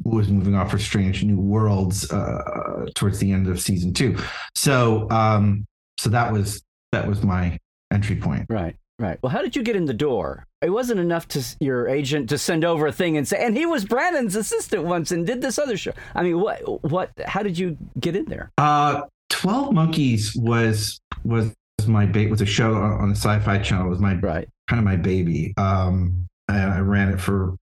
was 0.05 0.29
moving 0.29 0.55
off 0.55 0.71
for 0.71 0.79
Strange 0.79 1.25
New 1.25 1.39
Worlds 1.41 2.11
uh, 2.13 2.85
towards 2.95 3.19
the 3.19 3.33
end 3.33 3.49
of 3.49 3.59
season 3.63 3.95
two. 3.95 4.17
So 4.55 5.09
um, 5.11 5.67
so 5.99 6.11
that 6.11 6.31
was 6.33 6.63
that 7.03 7.09
was 7.09 7.23
my 7.23 7.59
entry 7.93 8.17
point. 8.17 8.47
Right, 8.49 8.77
right. 8.99 9.19
Well, 9.23 9.31
how 9.31 9.43
did 9.43 9.55
you 9.57 9.63
get 9.63 9.77
in 9.77 9.85
the 9.85 9.95
door? 9.95 10.47
It 10.63 10.71
wasn't 10.71 11.01
enough 11.01 11.29
to 11.29 11.45
your 11.61 11.89
agent 11.89 12.29
to 12.31 12.39
send 12.39 12.65
over 12.65 12.87
a 12.87 12.93
thing 12.93 13.17
and 13.17 13.27
say, 13.29 13.45
and 13.45 13.57
he 13.57 13.67
was 13.67 13.85
Brannon's 13.85 14.35
assistant 14.37 14.85
once 14.85 15.11
and 15.13 15.27
did 15.27 15.41
this 15.43 15.59
other 15.59 15.77
show. 15.77 15.93
I 16.15 16.23
mean, 16.23 16.41
what, 16.41 16.83
what? 16.85 17.11
How 17.27 17.43
did 17.43 17.59
you 17.59 17.77
get 18.01 18.17
in 18.17 18.25
there? 18.27 18.51
Uh, 18.59 19.03
Twelve 19.29 19.73
Monkeys 19.75 20.35
was 20.37 20.99
was 21.25 21.53
my 21.87 22.07
bait 22.07 22.31
was 22.31 22.41
a 22.41 22.47
show 22.47 22.75
on, 22.75 23.11
the 23.11 23.15
Sci-Fi 23.17 23.59
Channel. 23.59 23.87
It 23.87 23.91
was 23.91 24.01
my 24.01 24.15
Right. 24.17 24.49
kind 24.69 24.79
of 24.79 24.85
my 24.85 24.97
baby. 24.97 25.53
Um, 25.57 26.27
and 26.49 26.73
I 26.73 26.79
ran 26.79 27.11
it 27.13 27.21
for 27.21 27.55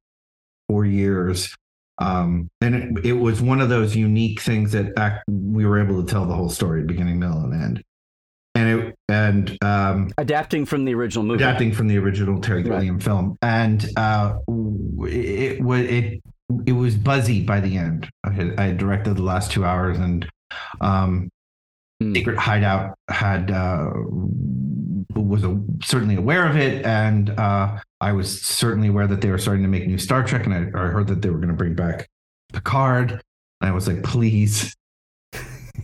four 0.69 0.85
years. 0.85 1.55
Um, 1.99 2.49
and 2.61 2.75
it, 2.75 3.05
it 3.07 3.13
was 3.13 3.41
one 3.43 3.61
of 3.61 3.69
those 3.69 3.95
unique 3.97 4.41
things 4.41 4.73
that 4.73 4.93
act, 4.99 5.25
we 5.29 5.65
were 5.67 5.79
able 5.81 6.03
to 6.03 6.09
tell 6.11 6.27
the 6.27 6.35
whole 6.35 6.49
story, 6.51 6.83
beginning, 6.85 7.19
middle, 7.19 7.39
and 7.41 7.55
end. 7.55 7.83
And 9.15 9.59
um, 9.63 10.11
adapting 10.19 10.67
from 10.67 10.85
the 10.85 10.95
original 10.95 11.25
movie. 11.25 11.43
adapting 11.43 11.73
from 11.73 11.87
the 11.89 11.99
original 11.99 12.41
Terry 12.41 12.63
Right. 12.63 12.71
Gilliam 12.81 12.99
film, 12.99 13.37
and 13.43 13.87
uh, 13.97 14.37
it 15.07 15.61
was 15.63 15.83
it 15.83 16.21
it 16.67 16.73
was 16.73 16.95
buzzy 16.97 17.43
by 17.43 17.61
the 17.61 17.77
end. 17.77 18.09
I 18.25 18.31
had, 18.31 18.49
I 18.59 18.65
had 18.71 18.79
directed 18.79 19.15
the 19.17 19.23
last 19.23 19.51
two 19.53 19.65
hours, 19.65 19.99
and 19.99 20.29
um, 20.81 21.29
Hmm. 22.01 22.13
Secret 22.13 22.37
Hideout 22.37 22.95
had 23.09 23.53
uh, 23.53 23.89
was 25.15 25.45
a, 25.45 25.61
certainly 25.83 26.17
aware 26.17 26.45
of 26.49 26.57
it, 26.57 26.85
and 26.85 27.31
uh, 27.31 27.79
I 28.01 28.13
was 28.13 28.43
certainly 28.43 28.89
aware 28.89 29.07
that 29.07 29.21
they 29.21 29.31
were 29.31 29.39
starting 29.39 29.63
to 29.63 29.69
make 29.69 29.87
new 29.87 29.99
Star 29.99 30.25
Trek, 30.25 30.45
and 30.47 30.55
I, 30.55 30.59
I 30.79 30.87
heard 30.89 31.07
that 31.07 31.23
they 31.23 31.31
were 31.31 31.39
going 31.39 31.49
to 31.51 31.55
bring 31.55 31.75
back 31.75 32.09
Picard, 32.53 33.13
and 33.13 33.21
I 33.61 33.73
was 33.73 33.87
like, 33.87 34.03
please. 34.03 34.75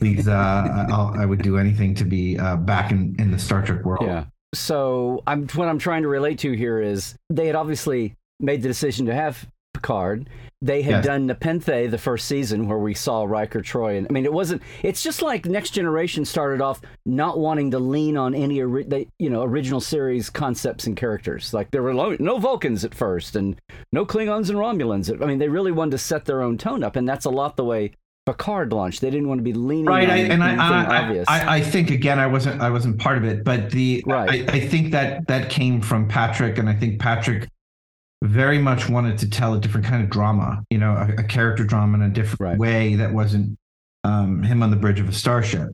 Please, 0.00 0.26
uh, 0.26 0.87
I'll, 0.90 1.14
I 1.16 1.25
would 1.26 1.42
do 1.42 1.59
anything 1.59 1.95
to 1.97 2.04
be 2.04 2.38
uh, 2.38 2.57
back 2.57 2.90
in, 2.90 3.14
in 3.19 3.30
the 3.30 3.38
Star 3.38 3.62
Trek 3.62 3.85
world. 3.85 4.04
Yeah. 4.07 4.25
So 4.54 5.23
I'm 5.26 5.47
what 5.49 5.69
I'm 5.69 5.78
trying 5.78 6.02
to 6.02 6.09
relate 6.09 6.38
to 6.40 6.52
here 6.52 6.80
is 6.80 7.14
they 7.28 7.47
had 7.47 7.54
obviously 7.54 8.14
made 8.40 8.62
the 8.62 8.69
decision 8.69 9.07
to 9.07 9.14
have 9.14 9.47
Picard. 9.75 10.28
They 10.62 10.83
had 10.83 10.90
Yes. 10.97 11.04
done 11.07 11.26
Nepenthe 11.26 11.90
the 11.90 11.97
first 11.99 12.26
season 12.26 12.66
where 12.69 12.78
we 12.78 12.92
saw 12.92 13.25
Riker 13.25 13.61
Troi, 13.62 13.97
and 13.97 14.07
I 14.11 14.12
mean 14.12 14.25
it 14.25 14.33
wasn't. 14.33 14.61
It's 14.83 15.02
just 15.02 15.23
like 15.23 15.47
Next 15.47 15.71
Generation 15.71 16.25
started 16.25 16.61
off 16.61 16.80
not 17.07 17.38
wanting 17.38 17.71
to 17.71 17.78
lean 17.78 18.16
on 18.16 18.35
any 18.35 18.61
ori- 18.61 18.85
they, 18.85 19.07
you 19.19 19.30
know 19.30 19.42
original 19.42 19.80
series 19.80 20.28
concepts 20.28 20.87
and 20.87 20.97
characters. 20.97 21.54
Like 21.54 21.71
there 21.71 21.83
were 21.83 21.95
lo- 21.95 22.16
no 22.19 22.38
Vulcans 22.38 22.85
at 22.85 22.95
first, 22.95 23.37
and 23.37 23.59
no 23.92 24.04
Klingons 24.04 24.50
and 24.50 24.59
Romulans. 24.59 25.11
I 25.23 25.26
mean 25.26 25.38
they 25.38 25.49
really 25.49 25.73
wanted 25.73 25.92
to 25.92 25.99
set 25.99 26.25
their 26.25 26.42
own 26.42 26.59
tone 26.59 26.83
up, 26.83 26.97
and 26.97 27.09
that's 27.09 27.25
a 27.25 27.30
lot 27.30 27.57
the 27.57 27.64
way 27.64 27.92
Picard 28.27 28.73
launched. 28.73 29.00
They 29.00 29.11
didn't 29.11 29.29
want 29.29 29.39
to 29.39 29.43
be 29.43 29.53
leaning 29.53 29.87
right 29.87 30.09
I, 30.09 30.17
and 30.19 30.43
I, 30.45 30.55
I. 30.55 31.25
I, 31.27 31.55
I 31.57 31.61
think 31.61 31.91
again 31.91 32.19
i 32.19 32.27
wasn't 32.27 32.61
i 32.61 32.71
wasn't 32.71 33.00
part 33.00 33.17
of 33.19 33.25
it 33.25 33.45
but 33.45 33.71
the 33.71 34.03
Right. 34.07 34.49
I, 34.49 34.57
I 34.57 34.61
think 34.61 34.93
that 34.93 35.27
that 35.27 35.50
came 35.50 35.81
from 35.81 36.07
patrick 36.07 36.59
and 36.59 36.69
i 36.69 36.75
think 36.75 37.00
patrick 37.00 37.49
very 38.23 38.59
much 38.59 38.89
wanted 38.89 39.19
to 39.19 39.31
tell 39.31 39.55
a 39.55 39.61
different 39.61 39.87
kind 39.87 40.03
of 40.05 40.11
drama 40.11 40.62
you 40.71 40.79
know 40.79 40.93
a, 40.93 41.21
a 41.21 41.25
character 41.25 41.65
drama 41.65 41.97
in 41.99 42.03
a 42.03 42.11
different 42.11 42.41
Right. 42.41 42.59
way 42.59 42.95
that 42.97 43.12
wasn't 43.12 43.57
um, 44.05 44.43
him 44.43 44.62
on 44.62 44.71
the 44.71 44.77
bridge 44.77 45.00
of 45.00 45.09
a 45.09 45.12
starship 45.12 45.71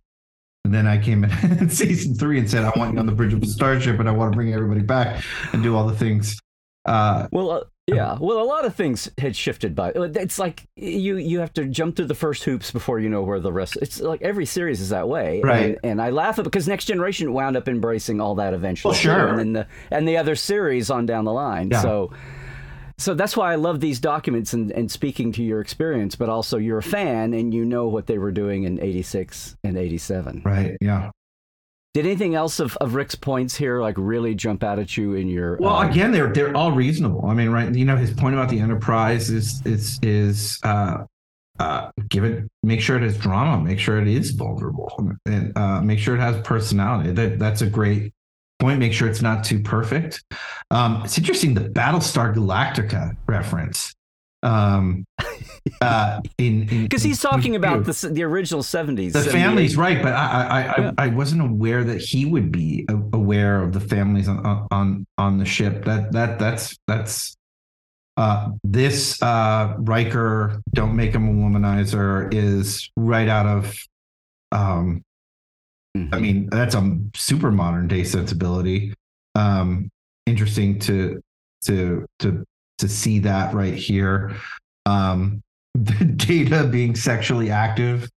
and 0.65 0.75
then 0.75 0.87
I 0.89 0.99
came 0.99 1.23
in, 1.23 1.31
in 1.61 1.71
season 1.71 2.17
three 2.17 2.41
and 2.41 2.51
said, 2.51 2.65
I 2.65 2.73
want 2.77 2.93
you 2.95 2.99
on 2.99 3.07
the 3.07 3.13
bridge 3.13 3.33
of 3.33 3.41
a 3.41 3.47
starship 3.47 4.01
and 4.01 4.09
I 4.09 4.13
want 4.13 4.33
to 4.33 4.37
bring 4.37 4.53
everybody 4.53 4.81
back 4.81 5.23
and 5.53 5.63
do 5.63 5.77
all 5.77 5.87
the 5.87 5.95
things. 5.95 6.37
Uh, 6.85 7.29
Well, 7.31 7.51
uh, 7.53 7.61
yeah. 7.87 8.17
Well, 8.21 8.41
a 8.43 8.45
lot 8.45 8.65
of 8.65 8.75
things 8.75 9.11
had 9.19 9.37
shifted, 9.37 9.75
by 9.75 9.93
it's 9.95 10.39
like 10.39 10.67
you 10.77 11.17
you 11.17 11.39
have 11.41 11.53
to 11.55 11.67
jump 11.67 11.97
through 11.97 12.07
the 12.07 12.15
first 12.15 12.45
hoops 12.45 12.71
before 12.71 12.99
you 12.99 13.09
know 13.09 13.23
where 13.23 13.39
the 13.41 13.53
rest. 13.53 13.79
It's 13.81 14.01
like 14.01 14.23
every 14.23 14.47
series 14.47 14.81
is 14.81 14.89
that 14.89 15.09
way, 15.09 15.41
Right. 15.43 15.65
And, 15.67 15.79
and 15.85 16.03
I 16.03 16.11
laugh 16.11 16.39
at 16.39 16.45
because 16.45 16.67
Next 16.67 16.87
Generation 16.87 17.33
wound 17.33 17.57
up 17.57 17.69
embracing 17.69 18.21
all 18.21 18.35
that 18.37 18.55
eventually, 18.55 18.93
Well, 18.93 18.99
sure. 19.01 19.29
and 19.29 19.39
then 19.39 19.53
the 19.53 19.67
and 19.91 20.09
the 20.09 20.17
other 20.17 20.35
series 20.35 20.91
on 20.91 21.07
down 21.07 21.25
the 21.25 21.33
line. 21.33 21.71
Yeah. 21.71 21.83
So. 21.83 22.13
So 22.99 23.13
that's 23.13 23.37
why 23.37 23.53
I 23.53 23.57
love 23.57 23.81
these 23.81 24.01
documents 24.01 24.55
and, 24.55 24.73
and 24.73 24.91
speaking 24.91 25.31
to 25.33 25.43
your 25.43 25.61
experience, 25.61 26.17
but 26.17 26.31
also 26.31 26.57
you're 26.57 26.79
a 26.79 26.83
fan 26.83 27.35
and 27.35 27.53
you 27.53 27.63
know 27.67 27.89
what 27.89 28.07
they 28.07 28.17
were 28.17 28.33
doing 28.33 28.63
in 28.63 28.81
86 28.81 29.55
and 29.65 29.77
87. 29.77 30.41
right. 30.47 30.79
Yeah. 30.81 31.11
Did 31.97 32.05
anything 32.05 32.35
else 32.35 32.61
of, 32.61 32.77
of 32.77 32.95
Rick's 32.95 33.15
points 33.15 33.57
here 33.57 33.81
like 33.81 33.95
really 33.97 34.35
jump 34.35 34.63
out 34.63 34.79
at 34.79 34.99
you 34.99 35.15
in 35.15 35.29
your 35.29 35.57
Well, 35.57 35.77
uh, 35.77 35.89
again, 35.89 36.13
they're 36.13 36.31
they're 36.31 36.55
all 36.55 36.73
reasonable. 36.73 37.25
I 37.25 37.33
mean, 37.33 37.49
right? 37.49 37.75
You 37.75 37.87
know, 37.87 37.97
his 37.97 38.13
point 38.13 38.35
about 38.35 38.51
the 38.51 38.61
enterprise 38.61 39.31
is 39.31 39.65
is 39.65 39.99
is 40.03 40.61
uh, 40.63 41.05
uh, 41.59 41.91
give 42.11 42.25
it, 42.25 42.51
make 42.63 42.83
sure 42.83 42.99
it 42.99 43.03
has 43.03 43.17
drama, 43.17 43.65
make 43.65 43.79
sure 43.79 43.99
it 43.99 44.09
is 44.09 44.33
vulnerable, 44.33 44.93
and 45.25 45.57
uh, 45.57 45.81
make 45.81 45.99
sure 45.99 46.15
it 46.15 46.21
has 46.21 46.39
personality. 46.43 47.13
That 47.13 47.39
that's 47.39 47.63
a 47.63 47.67
great 47.67 48.13
point. 48.59 48.79
Make 48.79 48.93
sure 48.93 49.09
it's 49.09 49.23
not 49.23 49.43
too 49.43 49.61
perfect. 49.61 50.23
Um, 50.71 51.01
it's 51.03 51.17
interesting 51.17 51.55
the 51.55 51.63
Battlestar 51.63 52.35
Galactica 52.35 53.17
reference. 53.27 53.96
Um, 54.47 55.05
uh, 55.81 56.21
in 56.39 56.67
because 56.67 57.03
he's 57.03 57.21
talking 57.21 57.57
about 57.57 57.85
the 57.85 58.09
the 58.13 58.23
original 58.23 58.63
70s. 58.63 59.13
the 59.13 59.23
78. 59.23 59.33
family's 59.33 59.77
right, 59.77 60.01
but 60.03 60.13
I 60.13 60.27
I, 60.27 60.61
I, 60.61 60.81
Yeah. 60.81 60.91
I 60.99 61.09
wasn't 61.09 61.43
aware 61.43 61.83
that 61.85 62.01
he 62.01 62.25
would 62.27 62.53
be 62.53 62.87
aware 63.13 63.63
of 63.63 63.73
the 63.73 63.81
families 63.81 64.29
on 64.29 64.67
on 64.71 65.07
on 65.19 65.39
the 65.39 65.45
ship. 65.45 65.85
That 65.85 66.13
that 66.13 66.39
that's 66.39 66.79
that's 66.87 67.37
uh, 68.17 68.51
this 68.63 69.21
uh, 69.21 69.75
Riker. 69.79 70.61
Don't 70.73 70.95
make 70.95 71.13
him 71.13 71.29
a 71.29 71.33
womanizer 71.33 72.33
is 72.33 72.89
right 72.97 73.29
out 73.29 73.47
of. 73.47 73.77
Um, 74.53 75.03
Mhm. 75.97 76.15
I 76.15 76.19
mean, 76.21 76.49
that's 76.51 76.75
a 76.75 76.99
super 77.15 77.51
modern 77.51 77.89
day 77.89 78.05
sensibility. 78.05 78.93
Um, 79.35 79.89
interesting 80.27 80.79
to 80.81 81.21
to 81.65 82.05
to 82.19 82.45
to 82.79 82.89
see 82.89 83.19
that 83.21 83.55
right 83.55 83.75
here. 83.75 84.37
Um, 84.85 85.43
the 85.75 86.05
data 86.05 86.65
being 86.65 86.95
sexually 86.95 87.51
active. 87.51 88.09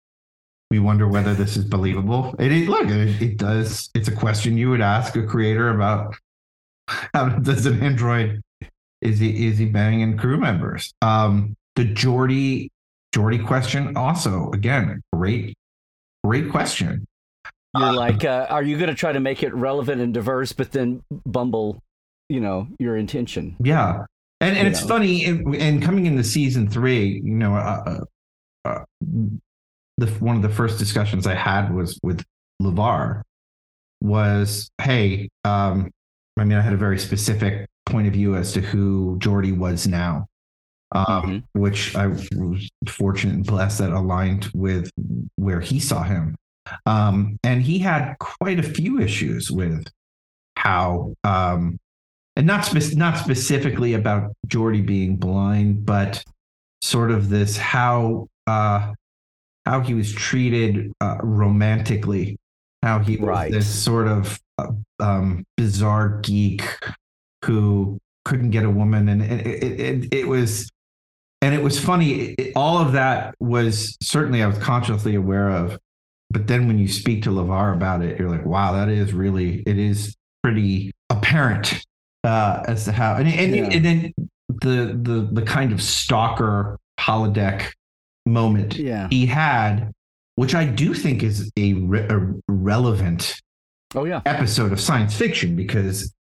We 0.70 0.78
wonder 0.78 1.08
whether 1.08 1.34
this 1.34 1.56
is 1.56 1.64
believable. 1.64 2.34
It 2.38 2.52
is, 2.52 2.68
look, 2.68 2.88
it, 2.88 3.22
it 3.22 3.38
does. 3.38 3.88
It's 3.94 4.08
a 4.08 4.14
question 4.14 4.58
you 4.58 4.68
would 4.70 4.82
ask 4.82 5.16
a 5.16 5.22
creator 5.22 5.70
about 5.70 6.14
how 7.14 7.30
does 7.30 7.66
an 7.66 7.82
android 7.82 8.42
is 9.00 9.18
he 9.18 9.46
is 9.46 9.58
he 9.58 9.66
banging 9.66 10.16
crew 10.16 10.36
members? 10.36 10.92
Um, 11.02 11.56
the 11.76 11.84
Geordi 11.84 12.68
Geordi 13.14 13.44
question 13.44 13.96
also 13.96 14.50
again 14.52 15.02
great 15.12 15.56
great 16.24 16.50
question. 16.50 17.06
You're 17.76 17.92
like, 17.92 18.24
uh, 18.24 18.46
are 18.48 18.62
you 18.62 18.76
going 18.76 18.88
to 18.88 18.94
try 18.94 19.12
to 19.12 19.20
make 19.20 19.42
it 19.42 19.54
relevant 19.54 20.00
and 20.00 20.12
diverse, 20.12 20.52
but 20.52 20.72
then 20.72 21.02
bumble, 21.26 21.82
you 22.28 22.40
know, 22.40 22.66
your 22.78 22.96
intention? 22.96 23.56
Yeah, 23.62 24.04
and 24.40 24.56
and 24.56 24.68
it's 24.68 24.82
know. 24.82 24.88
funny, 24.88 25.24
and, 25.24 25.54
and 25.56 25.82
coming 25.82 26.06
into 26.06 26.22
season 26.24 26.68
three, 26.68 27.20
you 27.24 27.34
know, 27.34 27.54
uh, 27.54 28.04
uh, 28.64 28.68
uh, 28.68 28.84
the 29.96 30.06
one 30.20 30.36
of 30.36 30.42
the 30.42 30.48
first 30.48 30.78
discussions 30.78 31.26
I 31.26 31.34
had 31.34 31.74
was 31.74 31.98
with 32.02 32.24
LeVar. 32.62 33.22
Was 34.00 34.70
hey, 34.80 35.28
um, 35.44 35.90
I 36.38 36.44
mean, 36.44 36.56
I 36.56 36.60
had 36.60 36.72
a 36.72 36.76
very 36.76 36.98
specific 36.98 37.66
point 37.86 38.06
of 38.06 38.12
view 38.12 38.36
as 38.36 38.52
to 38.52 38.60
who 38.60 39.18
Geordi 39.18 39.56
was 39.56 39.88
now, 39.88 40.26
um, 40.92 41.04
Mhm. 41.06 41.42
which 41.54 41.96
I 41.96 42.06
was 42.06 42.70
fortunate 42.86 43.34
and 43.34 43.44
blessed 43.46 43.78
that 43.78 43.90
aligned 43.90 44.50
with 44.54 44.90
where 45.34 45.60
he 45.60 45.80
saw 45.80 46.04
him. 46.04 46.36
Um, 46.86 47.38
and 47.42 47.62
he 47.62 47.78
had 47.80 48.14
quite 48.20 48.58
a 48.60 48.62
few 48.62 49.00
issues 49.00 49.50
with 49.50 49.88
how 50.56 51.14
um, 51.24 51.78
and 52.38 52.46
not 52.46 52.64
spe- 52.64 52.96
not 52.96 53.18
specifically 53.18 53.94
about 53.94 54.32
Geordi 54.46 54.86
being 54.86 55.16
blind, 55.16 55.84
but 55.84 56.22
sort 56.80 57.10
of 57.10 57.28
this 57.28 57.56
how 57.56 58.28
uh, 58.46 58.94
how 59.66 59.80
he 59.80 59.92
was 59.92 60.12
treated 60.12 60.92
uh, 61.00 61.18
romantically, 61.20 62.38
how 62.82 63.00
he 63.00 63.16
was 63.16 63.50
this 63.50 63.66
sort 63.66 64.06
of 64.06 64.38
uh, 64.56 64.70
um, 65.00 65.44
bizarre 65.56 66.20
geek 66.22 66.62
who 67.44 67.98
couldn't 68.24 68.50
get 68.50 68.64
a 68.64 68.70
woman, 68.70 69.08
and 69.08 69.20
it, 69.22 69.46
it, 69.46 69.80
it, 69.80 70.14
it 70.14 70.28
was. 70.28 70.70
And 71.40 71.54
it 71.54 71.62
was 71.62 71.78
funny. 71.78 72.34
It- 72.34 72.52
all 72.56 72.78
of 72.78 72.92
that 72.92 73.34
was 73.38 73.96
certainly 74.02 74.42
I 74.42 74.46
was 74.48 74.58
consciously 74.58 75.14
aware 75.14 75.50
of, 75.50 75.78
but 76.30 76.46
then 76.46 76.66
when 76.66 76.78
you 76.78 76.88
speak 76.88 77.22
to 77.24 77.30
LeVar 77.30 77.74
about 77.74 78.02
it, 78.02 78.18
you're 78.18 78.30
like, 78.30 78.44
wow, 78.44 78.72
that 78.72 78.88
is 78.88 79.12
really 79.12 79.62
it 79.66 79.78
is 79.78 80.14
pretty 80.42 80.92
apparent 81.10 81.84
uh, 82.24 82.62
as 82.66 82.84
to 82.86 82.92
how 82.92 83.14
and 83.16 83.28
and, 83.28 83.54
Yeah. 83.56 83.64
and 83.72 83.84
then 83.84 84.12
the 84.48 84.98
the 85.02 85.28
the 85.32 85.42
kind 85.42 85.72
of 85.72 85.80
stalker 85.82 86.78
holodeck 87.00 87.70
moment 88.26 88.76
Yeah. 88.76 89.08
he 89.10 89.26
had, 89.26 89.92
which 90.36 90.54
I 90.54 90.64
do 90.64 90.94
think 90.94 91.22
is 91.22 91.50
a, 91.56 91.74
re- 91.74 92.06
a 92.08 92.34
relevant 92.48 93.40
Oh 93.94 94.04
yeah. 94.04 94.20
episode 94.26 94.72
of 94.72 94.80
science 94.80 95.14
fiction 95.16 95.56
because 95.56 96.12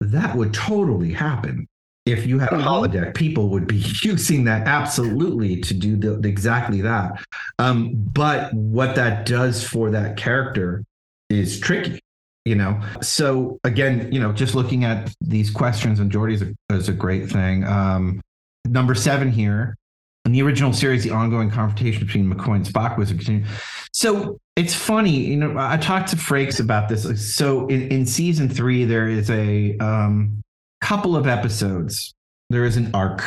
that 0.00 0.36
would 0.36 0.52
totally 0.52 1.12
happen. 1.12 1.66
If 2.04 2.26
you 2.26 2.38
had 2.38 2.52
a 2.52 2.56
Mhm. 2.56 2.64
holodeck, 2.64 3.14
people 3.14 3.48
would 3.50 3.66
be 3.66 3.76
using 4.02 4.44
that 4.44 4.66
absolutely 4.66 5.60
to 5.62 5.72
do 5.72 5.96
the, 5.96 6.20
exactly 6.28 6.82
that. 6.82 7.24
Um, 7.58 7.92
but 7.94 8.52
what 8.52 8.94
that 8.96 9.24
does 9.24 9.66
for 9.66 9.90
that 9.90 10.18
character 10.18 10.84
is 11.30 11.58
tricky, 11.60 12.00
you 12.44 12.54
know. 12.54 12.80
So 13.02 13.58
again, 13.64 14.10
you 14.12 14.20
know, 14.20 14.32
just 14.32 14.54
looking 14.54 14.84
at 14.84 15.12
these 15.20 15.50
questions 15.50 16.00
and 16.00 16.10
Geordi's 16.10 16.42
a, 16.42 16.54
is 16.70 16.88
a 16.88 16.92
great 16.92 17.30
thing. 17.30 17.64
Um, 17.64 18.20
number 18.66 18.94
seven 18.94 19.30
here 19.30 19.76
in 20.24 20.32
the 20.32 20.42
original 20.42 20.72
series, 20.72 21.04
the 21.04 21.10
ongoing 21.10 21.50
confrontation 21.50 22.06
between 22.06 22.32
McCoy 22.32 22.56
and 22.56 22.64
Spock 22.66 22.96
was 22.96 23.10
a 23.10 23.14
continu- 23.14 23.46
so 23.92 24.38
it's 24.56 24.74
funny, 24.74 25.10
you 25.10 25.36
know. 25.36 25.54
I 25.58 25.76
talked 25.76 26.08
to 26.10 26.16
Frakes 26.16 26.60
about 26.60 26.88
this. 26.88 27.34
So 27.34 27.66
in, 27.68 27.88
in 27.88 28.06
season 28.06 28.48
three, 28.48 28.84
there 28.84 29.08
is 29.08 29.30
a 29.30 29.76
um, 29.78 30.42
couple 30.80 31.16
of 31.16 31.26
episodes. 31.26 32.14
There 32.50 32.64
is 32.64 32.76
an 32.76 32.90
arc 32.94 33.22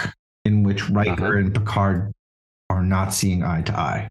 in 0.46 0.64
which 0.64 0.90
Riker 0.90 1.12
Uh-huh. 1.26 1.38
and 1.38 1.54
Picard 1.54 2.12
are 2.70 2.84
not 2.84 3.14
seeing 3.14 3.44
eye 3.44 3.62
to 3.64 3.78
eye 3.78 4.10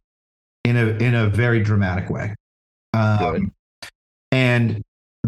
in 0.65 0.77
a 0.77 0.87
in 0.87 1.15
a 1.15 1.29
very 1.29 1.61
dramatic 1.61 2.11
way. 2.11 2.35
Um, 2.95 3.53
and 4.33 4.83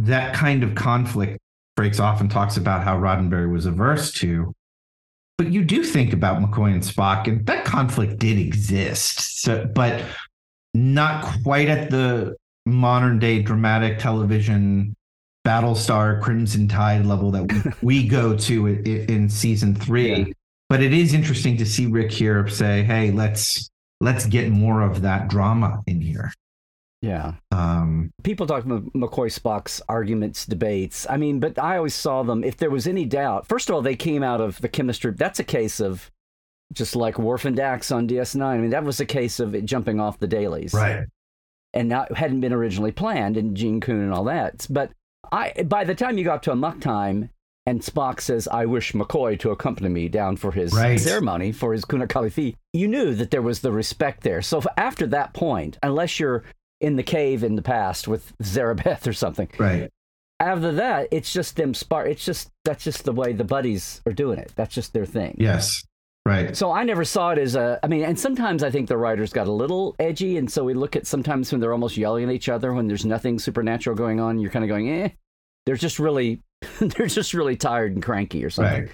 that 0.06 0.34
kind 0.34 0.62
of 0.62 0.74
conflict 0.74 1.38
breaks 1.76 2.00
off 2.00 2.20
and 2.20 2.30
talks 2.30 2.56
about 2.56 2.82
how 2.82 2.98
Roddenberry 2.98 3.50
was 3.50 3.66
averse 3.66 4.12
to. 4.14 4.52
But 5.36 5.52
you 5.52 5.64
do 5.64 5.84
think 5.84 6.12
about 6.12 6.42
McCoy 6.42 6.72
and 6.72 6.82
Spock, 6.82 7.28
and 7.28 7.46
that 7.46 7.64
conflict 7.64 8.18
did 8.18 8.38
exist. 8.38 9.42
So, 9.42 9.64
but 9.72 10.04
not 10.74 11.24
quite 11.42 11.68
at 11.68 11.90
the 11.90 12.36
modern 12.66 13.18
day 13.18 13.40
dramatic 13.42 13.98
television 13.98 14.94
Battlestar 15.46 16.20
Crimson 16.20 16.68
Tide 16.68 17.06
level 17.06 17.30
that 17.30 17.76
we, 17.80 18.06
go 18.08 18.36
to 18.36 18.66
in, 18.66 18.84
in 18.84 19.28
season 19.28 19.74
three. 19.74 20.14
Yeah. 20.14 20.24
But 20.68 20.82
it 20.82 20.92
is 20.92 21.14
interesting 21.14 21.56
to 21.56 21.64
see 21.64 21.86
Rick 21.86 22.12
here 22.12 22.46
say, 22.48 22.82
"Hey, 22.82 23.10
let's 23.10 23.70
let's 24.00 24.26
get 24.26 24.50
more 24.50 24.82
of 24.82 25.00
that 25.02 25.28
drama 25.28 25.82
in 25.86 26.00
here." 26.02 26.32
Yeah. 27.00 27.34
Um, 27.52 28.10
People 28.24 28.46
talk 28.46 28.64
about 28.64 28.92
McCoy 28.92 29.32
Spock's 29.32 29.80
arguments, 29.88 30.46
debates. 30.46 31.06
I 31.08 31.16
mean, 31.16 31.38
but 31.38 31.58
I 31.58 31.76
always 31.76 31.94
saw 31.94 32.22
them. 32.22 32.42
If 32.42 32.56
there 32.56 32.70
was 32.70 32.86
any 32.86 33.04
doubt, 33.04 33.46
first 33.46 33.68
of 33.68 33.74
all, 33.74 33.82
they 33.82 33.96
came 33.96 34.22
out 34.22 34.40
of 34.40 34.60
the 34.60 34.68
chemistry. 34.68 35.12
That's 35.12 35.38
a 35.38 35.44
case 35.44 35.80
of 35.80 36.10
just 36.72 36.96
like 36.96 37.18
Worf 37.18 37.44
and 37.44 37.56
Dax 37.56 37.90
on 37.90 38.08
DS9. 38.08 38.42
I 38.42 38.58
mean, 38.58 38.70
that 38.70 38.84
was 38.84 39.00
a 39.00 39.06
case 39.06 39.40
of 39.40 39.54
it 39.54 39.64
jumping 39.64 40.00
off 40.00 40.18
the 40.18 40.26
dailies. 40.26 40.74
Right. 40.74 41.06
And 41.72 41.90
that 41.92 42.12
hadn't 42.16 42.40
been 42.40 42.52
originally 42.52 42.92
planned, 42.92 43.36
and 43.36 43.56
Gene 43.56 43.80
Coon 43.80 44.02
and 44.02 44.12
all 44.12 44.24
that. 44.24 44.66
But 44.68 44.90
I, 45.30 45.52
by 45.64 45.84
the 45.84 45.94
time 45.94 46.18
you 46.18 46.24
got 46.24 46.42
to 46.44 46.52
Amok 46.52 46.80
Time, 46.80 47.30
and 47.68 47.82
Spock 47.82 48.22
says, 48.22 48.48
I 48.48 48.64
wish 48.64 48.92
McCoy 48.92 49.38
to 49.40 49.50
accompany 49.50 49.90
me 49.90 50.08
down 50.08 50.38
for 50.38 50.50
his 50.50 50.72
right. 50.72 50.98
ceremony, 50.98 51.52
for 51.52 51.74
his 51.74 51.84
koon-ut-kal-if-fee. 51.84 52.56
You 52.72 52.88
knew 52.88 53.14
that 53.14 53.30
there 53.30 53.42
was 53.42 53.60
the 53.60 53.70
respect 53.70 54.22
there. 54.22 54.40
So 54.40 54.62
after 54.78 55.06
that 55.08 55.34
point, 55.34 55.76
unless 55.82 56.18
you're 56.18 56.44
in 56.80 56.96
the 56.96 57.02
cave 57.02 57.42
in 57.42 57.56
the 57.56 57.62
past 57.62 58.08
with 58.08 58.36
Zarabeth 58.38 59.06
or 59.06 59.12
something. 59.12 59.48
Right. 59.58 59.90
After 60.40 60.72
that, 60.72 61.08
it's 61.10 61.32
just 61.32 61.56
them 61.56 61.74
spark. 61.74 62.08
It's 62.08 62.24
just 62.24 62.50
that's 62.64 62.84
just 62.84 63.04
the 63.04 63.12
way 63.12 63.32
the 63.32 63.44
buddies 63.44 64.00
are 64.06 64.12
doing 64.12 64.38
it. 64.38 64.52
That's 64.54 64.74
just 64.74 64.92
their 64.92 65.06
thing. 65.06 65.34
Yes. 65.38 65.82
Right. 66.24 66.56
So 66.56 66.70
I 66.70 66.84
never 66.84 67.04
saw 67.04 67.30
it 67.30 67.38
as 67.38 67.56
a. 67.56 67.80
I 67.82 67.88
mean, 67.88 68.04
and 68.04 68.18
sometimes 68.18 68.62
I 68.62 68.70
think 68.70 68.88
the 68.88 68.96
writers 68.96 69.32
got 69.32 69.48
a 69.48 69.52
little 69.52 69.96
edgy, 69.98 70.36
and 70.36 70.50
so 70.50 70.62
we 70.62 70.74
look 70.74 70.94
at 70.94 71.06
sometimes 71.06 71.50
when 71.50 71.60
they're 71.60 71.72
almost 71.72 71.96
yelling 71.96 72.24
at 72.24 72.30
each 72.30 72.48
other 72.48 72.72
when 72.72 72.86
there's 72.86 73.06
nothing 73.06 73.38
supernatural 73.38 73.96
going 73.96 74.20
on. 74.20 74.38
You're 74.38 74.50
kind 74.50 74.64
of 74.64 74.68
going, 74.68 74.90
eh. 74.90 75.08
They're 75.64 75.76
just 75.76 75.98
really, 75.98 76.40
they're 76.80 77.06
just 77.06 77.34
really 77.34 77.56
tired 77.56 77.94
and 77.94 78.02
cranky 78.02 78.44
or 78.44 78.50
something. 78.50 78.82
Right. 78.82 78.90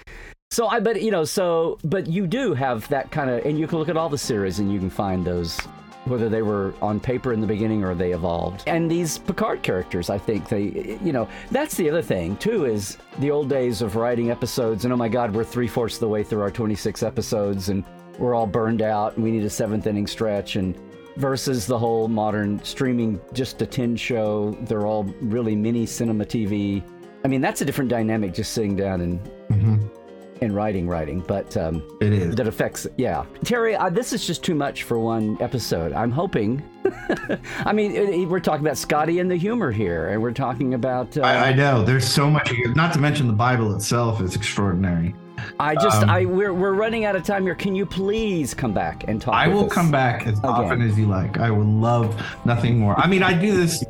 So 0.49 0.67
I 0.67 0.79
but 0.79 1.01
you 1.01 1.11
know. 1.11 1.25
So, 1.25 1.77
but 1.83 2.07
you 2.07 2.25
do 2.25 2.53
have 2.53 2.87
that 2.87 3.11
kind 3.11 3.29
of, 3.29 3.45
and 3.45 3.59
you 3.59 3.67
can 3.67 3.79
look 3.79 3.89
at 3.89 3.97
all 3.97 4.09
the 4.09 4.17
series 4.17 4.59
and 4.59 4.71
you 4.71 4.79
can 4.79 4.89
find 4.89 5.25
those 5.25 5.59
whether 6.05 6.29
they 6.29 6.41
were 6.41 6.73
on 6.81 6.99
paper 6.99 7.33
in 7.33 7.41
the 7.41 7.47
beginning 7.47 7.83
or 7.83 7.95
they 7.95 8.11
evolved. 8.11 8.63
And 8.67 8.89
these 8.89 9.17
Picard 9.17 9.63
characters, 9.63 10.09
I 10.09 10.17
think 10.17 10.47
they, 10.47 10.97
you 11.03 11.11
know, 11.11 11.27
that's 11.51 11.75
the 11.75 11.89
other 11.89 12.01
thing 12.01 12.37
too 12.37 12.65
is 12.65 12.97
the 13.19 13.31
old 13.31 13.49
days 13.49 13.81
of 13.81 13.95
writing 13.95 14.31
episodes. 14.31 14.85
And 14.85 14.93
oh 14.93 14.97
my 14.97 15.09
God, 15.09 15.33
we're 15.33 15.43
three 15.43 15.67
fourths 15.67 15.95
of 15.95 16.01
the 16.01 16.07
way 16.07 16.23
through 16.23 16.41
our 16.41 16.51
26 16.51 17.03
episodes 17.03 17.69
and 17.69 17.83
we're 18.17 18.35
all 18.35 18.47
burned 18.47 18.81
out 18.81 19.15
and 19.15 19.23
we 19.23 19.31
need 19.31 19.43
a 19.43 19.49
seventh 19.49 19.87
inning 19.87 20.07
stretch. 20.07 20.55
And 20.55 20.79
versus 21.17 21.65
the 21.65 21.77
whole 21.77 22.07
modern 22.07 22.63
streaming, 22.63 23.19
just 23.33 23.61
a 23.61 23.65
10 23.65 23.95
show, 23.95 24.57
they're 24.61 24.85
all 24.85 25.03
really 25.21 25.55
mini 25.55 25.85
cinema 25.85 26.25
TV. 26.25 26.83
I 27.23 27.27
mean, 27.27 27.41
that's 27.41 27.61
a 27.61 27.65
different 27.65 27.89
dynamic 27.89 28.33
just 28.33 28.53
sitting 28.53 28.75
down 28.75 29.01
and. 29.01 29.19
Mm-hmm 29.49 30.04
in 30.41 30.53
writing, 30.53 30.87
writing, 30.87 31.21
but 31.21 31.55
um, 31.57 31.83
it 32.01 32.13
is 32.13 32.35
that 32.35 32.47
affects. 32.47 32.87
Yeah, 32.97 33.25
Terry, 33.43 33.75
uh, 33.75 33.89
this 33.89 34.13
is 34.13 34.25
just 34.25 34.43
too 34.43 34.55
much 34.55 34.83
for 34.83 34.99
one 34.99 35.37
episode. 35.41 35.93
I'm 35.93 36.11
hoping. 36.11 36.63
I 37.65 37.73
mean, 37.73 37.91
it, 37.95 38.27
we're 38.27 38.39
talking 38.39 38.65
about 38.65 38.77
Scotty 38.77 39.19
and 39.19 39.29
the 39.29 39.35
humor 39.35 39.71
here, 39.71 40.09
and 40.09 40.21
we're 40.21 40.33
talking 40.33 40.73
about. 40.73 41.17
Uh, 41.17 41.21
I, 41.21 41.49
I, 41.49 41.53
know 41.53 41.83
there's 41.83 42.07
so 42.07 42.29
much. 42.29 42.51
Not 42.75 42.93
to 42.93 42.99
mention 42.99 43.27
the 43.27 43.33
Bible 43.33 43.75
itself 43.75 44.21
is 44.21 44.35
extraordinary. 44.35 45.15
I 45.59 45.75
just, 45.75 46.03
um, 46.03 46.09
I 46.09 46.25
we're 46.25 46.53
we're 46.53 46.73
running 46.73 47.05
out 47.05 47.15
of 47.15 47.23
time 47.23 47.43
here. 47.43 47.55
Can 47.55 47.75
you 47.75 47.85
please 47.85 48.53
come 48.53 48.73
back 48.73 49.05
and 49.07 49.21
talk? 49.21 49.33
I 49.33 49.47
will 49.47 49.67
come 49.67 49.91
back 49.91 50.27
as 50.27 50.39
again. 50.39 50.51
often 50.51 50.81
as 50.81 50.97
you 50.97 51.05
like. 51.07 51.37
I 51.37 51.51
would 51.51 51.67
love 51.67 52.21
nothing 52.45 52.79
more. 52.79 52.97
I 52.99 53.07
mean, 53.07 53.23
I 53.23 53.33
do 53.33 53.55
this 53.55 53.83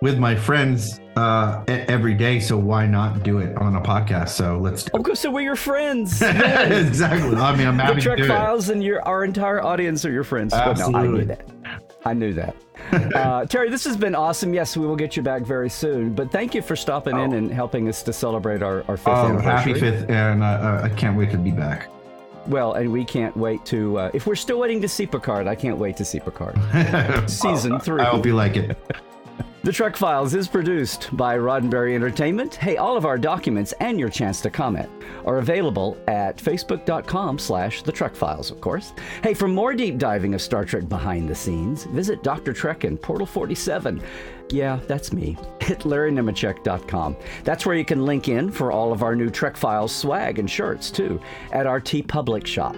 with 0.00 0.18
my 0.18 0.34
friends 0.34 1.00
uh, 1.16 1.64
every 1.66 2.14
day, 2.14 2.40
so 2.40 2.56
why 2.56 2.86
not 2.86 3.22
do 3.22 3.38
it 3.38 3.56
on 3.56 3.76
a 3.76 3.80
podcast? 3.80 4.30
So 4.30 4.58
let's. 4.58 4.84
Do 4.84 4.90
oh, 4.94 5.14
so 5.14 5.30
we're 5.30 5.42
your 5.42 5.56
friends. 5.56 6.22
exactly. 6.22 7.36
I 7.36 7.56
mean, 7.56 7.66
I'm 7.66 7.78
happy 7.78 7.96
the 7.96 8.00
Trek 8.00 8.16
to 8.18 8.22
do 8.22 8.28
Files 8.28 8.68
it. 8.68 8.74
and 8.74 8.84
your 8.84 9.02
our 9.02 9.24
entire 9.24 9.62
audience 9.62 10.04
are 10.04 10.12
your 10.12 10.24
friends. 10.24 10.54
Absolutely. 10.54 10.92
No, 10.92 10.98
I 10.98 11.06
knew 11.06 11.24
that. 11.24 11.48
I 12.04 12.14
knew 12.14 12.32
that. 12.34 12.56
Uh, 12.92 13.46
Terry, 13.46 13.70
this 13.70 13.84
has 13.84 13.96
been 13.96 14.14
awesome. 14.14 14.52
Yes, 14.52 14.76
we 14.76 14.86
will 14.86 14.96
get 14.96 15.16
you 15.16 15.22
back 15.22 15.42
very 15.42 15.70
soon. 15.70 16.12
But 16.14 16.30
thank 16.30 16.54
you 16.54 16.60
for 16.60 16.76
stopping 16.76 17.14
oh. 17.14 17.24
in 17.24 17.32
and 17.32 17.50
helping 17.50 17.88
us 17.88 18.02
to 18.02 18.12
celebrate 18.12 18.62
our, 18.62 18.84
our 18.88 18.96
fifth 18.96 19.08
oh, 19.08 19.26
anniversary. 19.28 19.72
Happy 19.72 19.74
fifth, 19.74 20.10
and 20.10 20.42
uh, 20.42 20.46
uh, 20.46 20.80
I 20.84 20.88
can't 20.90 21.16
wait 21.16 21.30
to 21.30 21.38
be 21.38 21.52
back. 21.52 21.88
Well, 22.46 22.74
and 22.74 22.90
we 22.92 23.04
can't 23.04 23.34
wait 23.36 23.64
to. 23.66 23.98
Uh, 23.98 24.10
if 24.12 24.26
we're 24.26 24.34
still 24.34 24.58
waiting 24.58 24.80
to 24.82 24.88
see 24.88 25.06
Picard, 25.06 25.46
I 25.46 25.54
can't 25.54 25.78
wait 25.78 25.96
to 25.98 26.04
see 26.04 26.20
Picard. 26.20 26.58
Season 27.30 27.78
three. 27.78 28.02
I 28.02 28.06
hope 28.06 28.26
you 28.26 28.34
like 28.34 28.56
it. 28.56 28.76
The 29.64 29.70
Trek 29.70 29.96
Files 29.96 30.34
is 30.34 30.48
produced 30.48 31.16
by 31.16 31.38
Roddenberry 31.38 31.94
Entertainment. 31.94 32.56
Hey, 32.56 32.78
all 32.78 32.96
of 32.96 33.06
our 33.06 33.16
documents 33.16 33.72
and 33.78 33.96
your 33.96 34.08
chance 34.08 34.40
to 34.40 34.50
comment 34.50 34.90
are 35.24 35.38
available 35.38 35.96
at 36.08 36.36
facebook.com 36.36 37.38
slash 37.38 37.82
the 37.84 37.92
Trek 37.92 38.16
Files, 38.16 38.50
of 38.50 38.60
course. 38.60 38.92
Hey, 39.22 39.34
for 39.34 39.46
more 39.46 39.72
deep 39.72 39.98
diving 39.98 40.34
of 40.34 40.42
Star 40.42 40.64
Trek 40.64 40.88
behind 40.88 41.28
the 41.28 41.34
scenes, 41.36 41.84
visit 41.84 42.24
Dr. 42.24 42.52
Trek 42.52 42.82
and 42.82 43.00
Portal 43.00 43.24
47. 43.24 44.02
Yeah, 44.50 44.80
that's 44.88 45.12
me. 45.12 45.36
At 45.60 45.82
LarryNemecek.com. 45.82 47.16
That's 47.44 47.64
where 47.64 47.76
you 47.76 47.84
can 47.84 48.04
link 48.04 48.28
in 48.28 48.50
for 48.50 48.72
all 48.72 48.92
of 48.92 49.04
our 49.04 49.14
new 49.14 49.30
Trek 49.30 49.56
Files 49.56 49.94
swag 49.94 50.40
and 50.40 50.50
shirts, 50.50 50.90
too, 50.90 51.20
at 51.52 51.68
our 51.68 51.80
TeePublic 51.80 52.48
shop. 52.48 52.74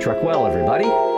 Trek 0.00 0.22
well, 0.22 0.46
everybody. 0.46 1.17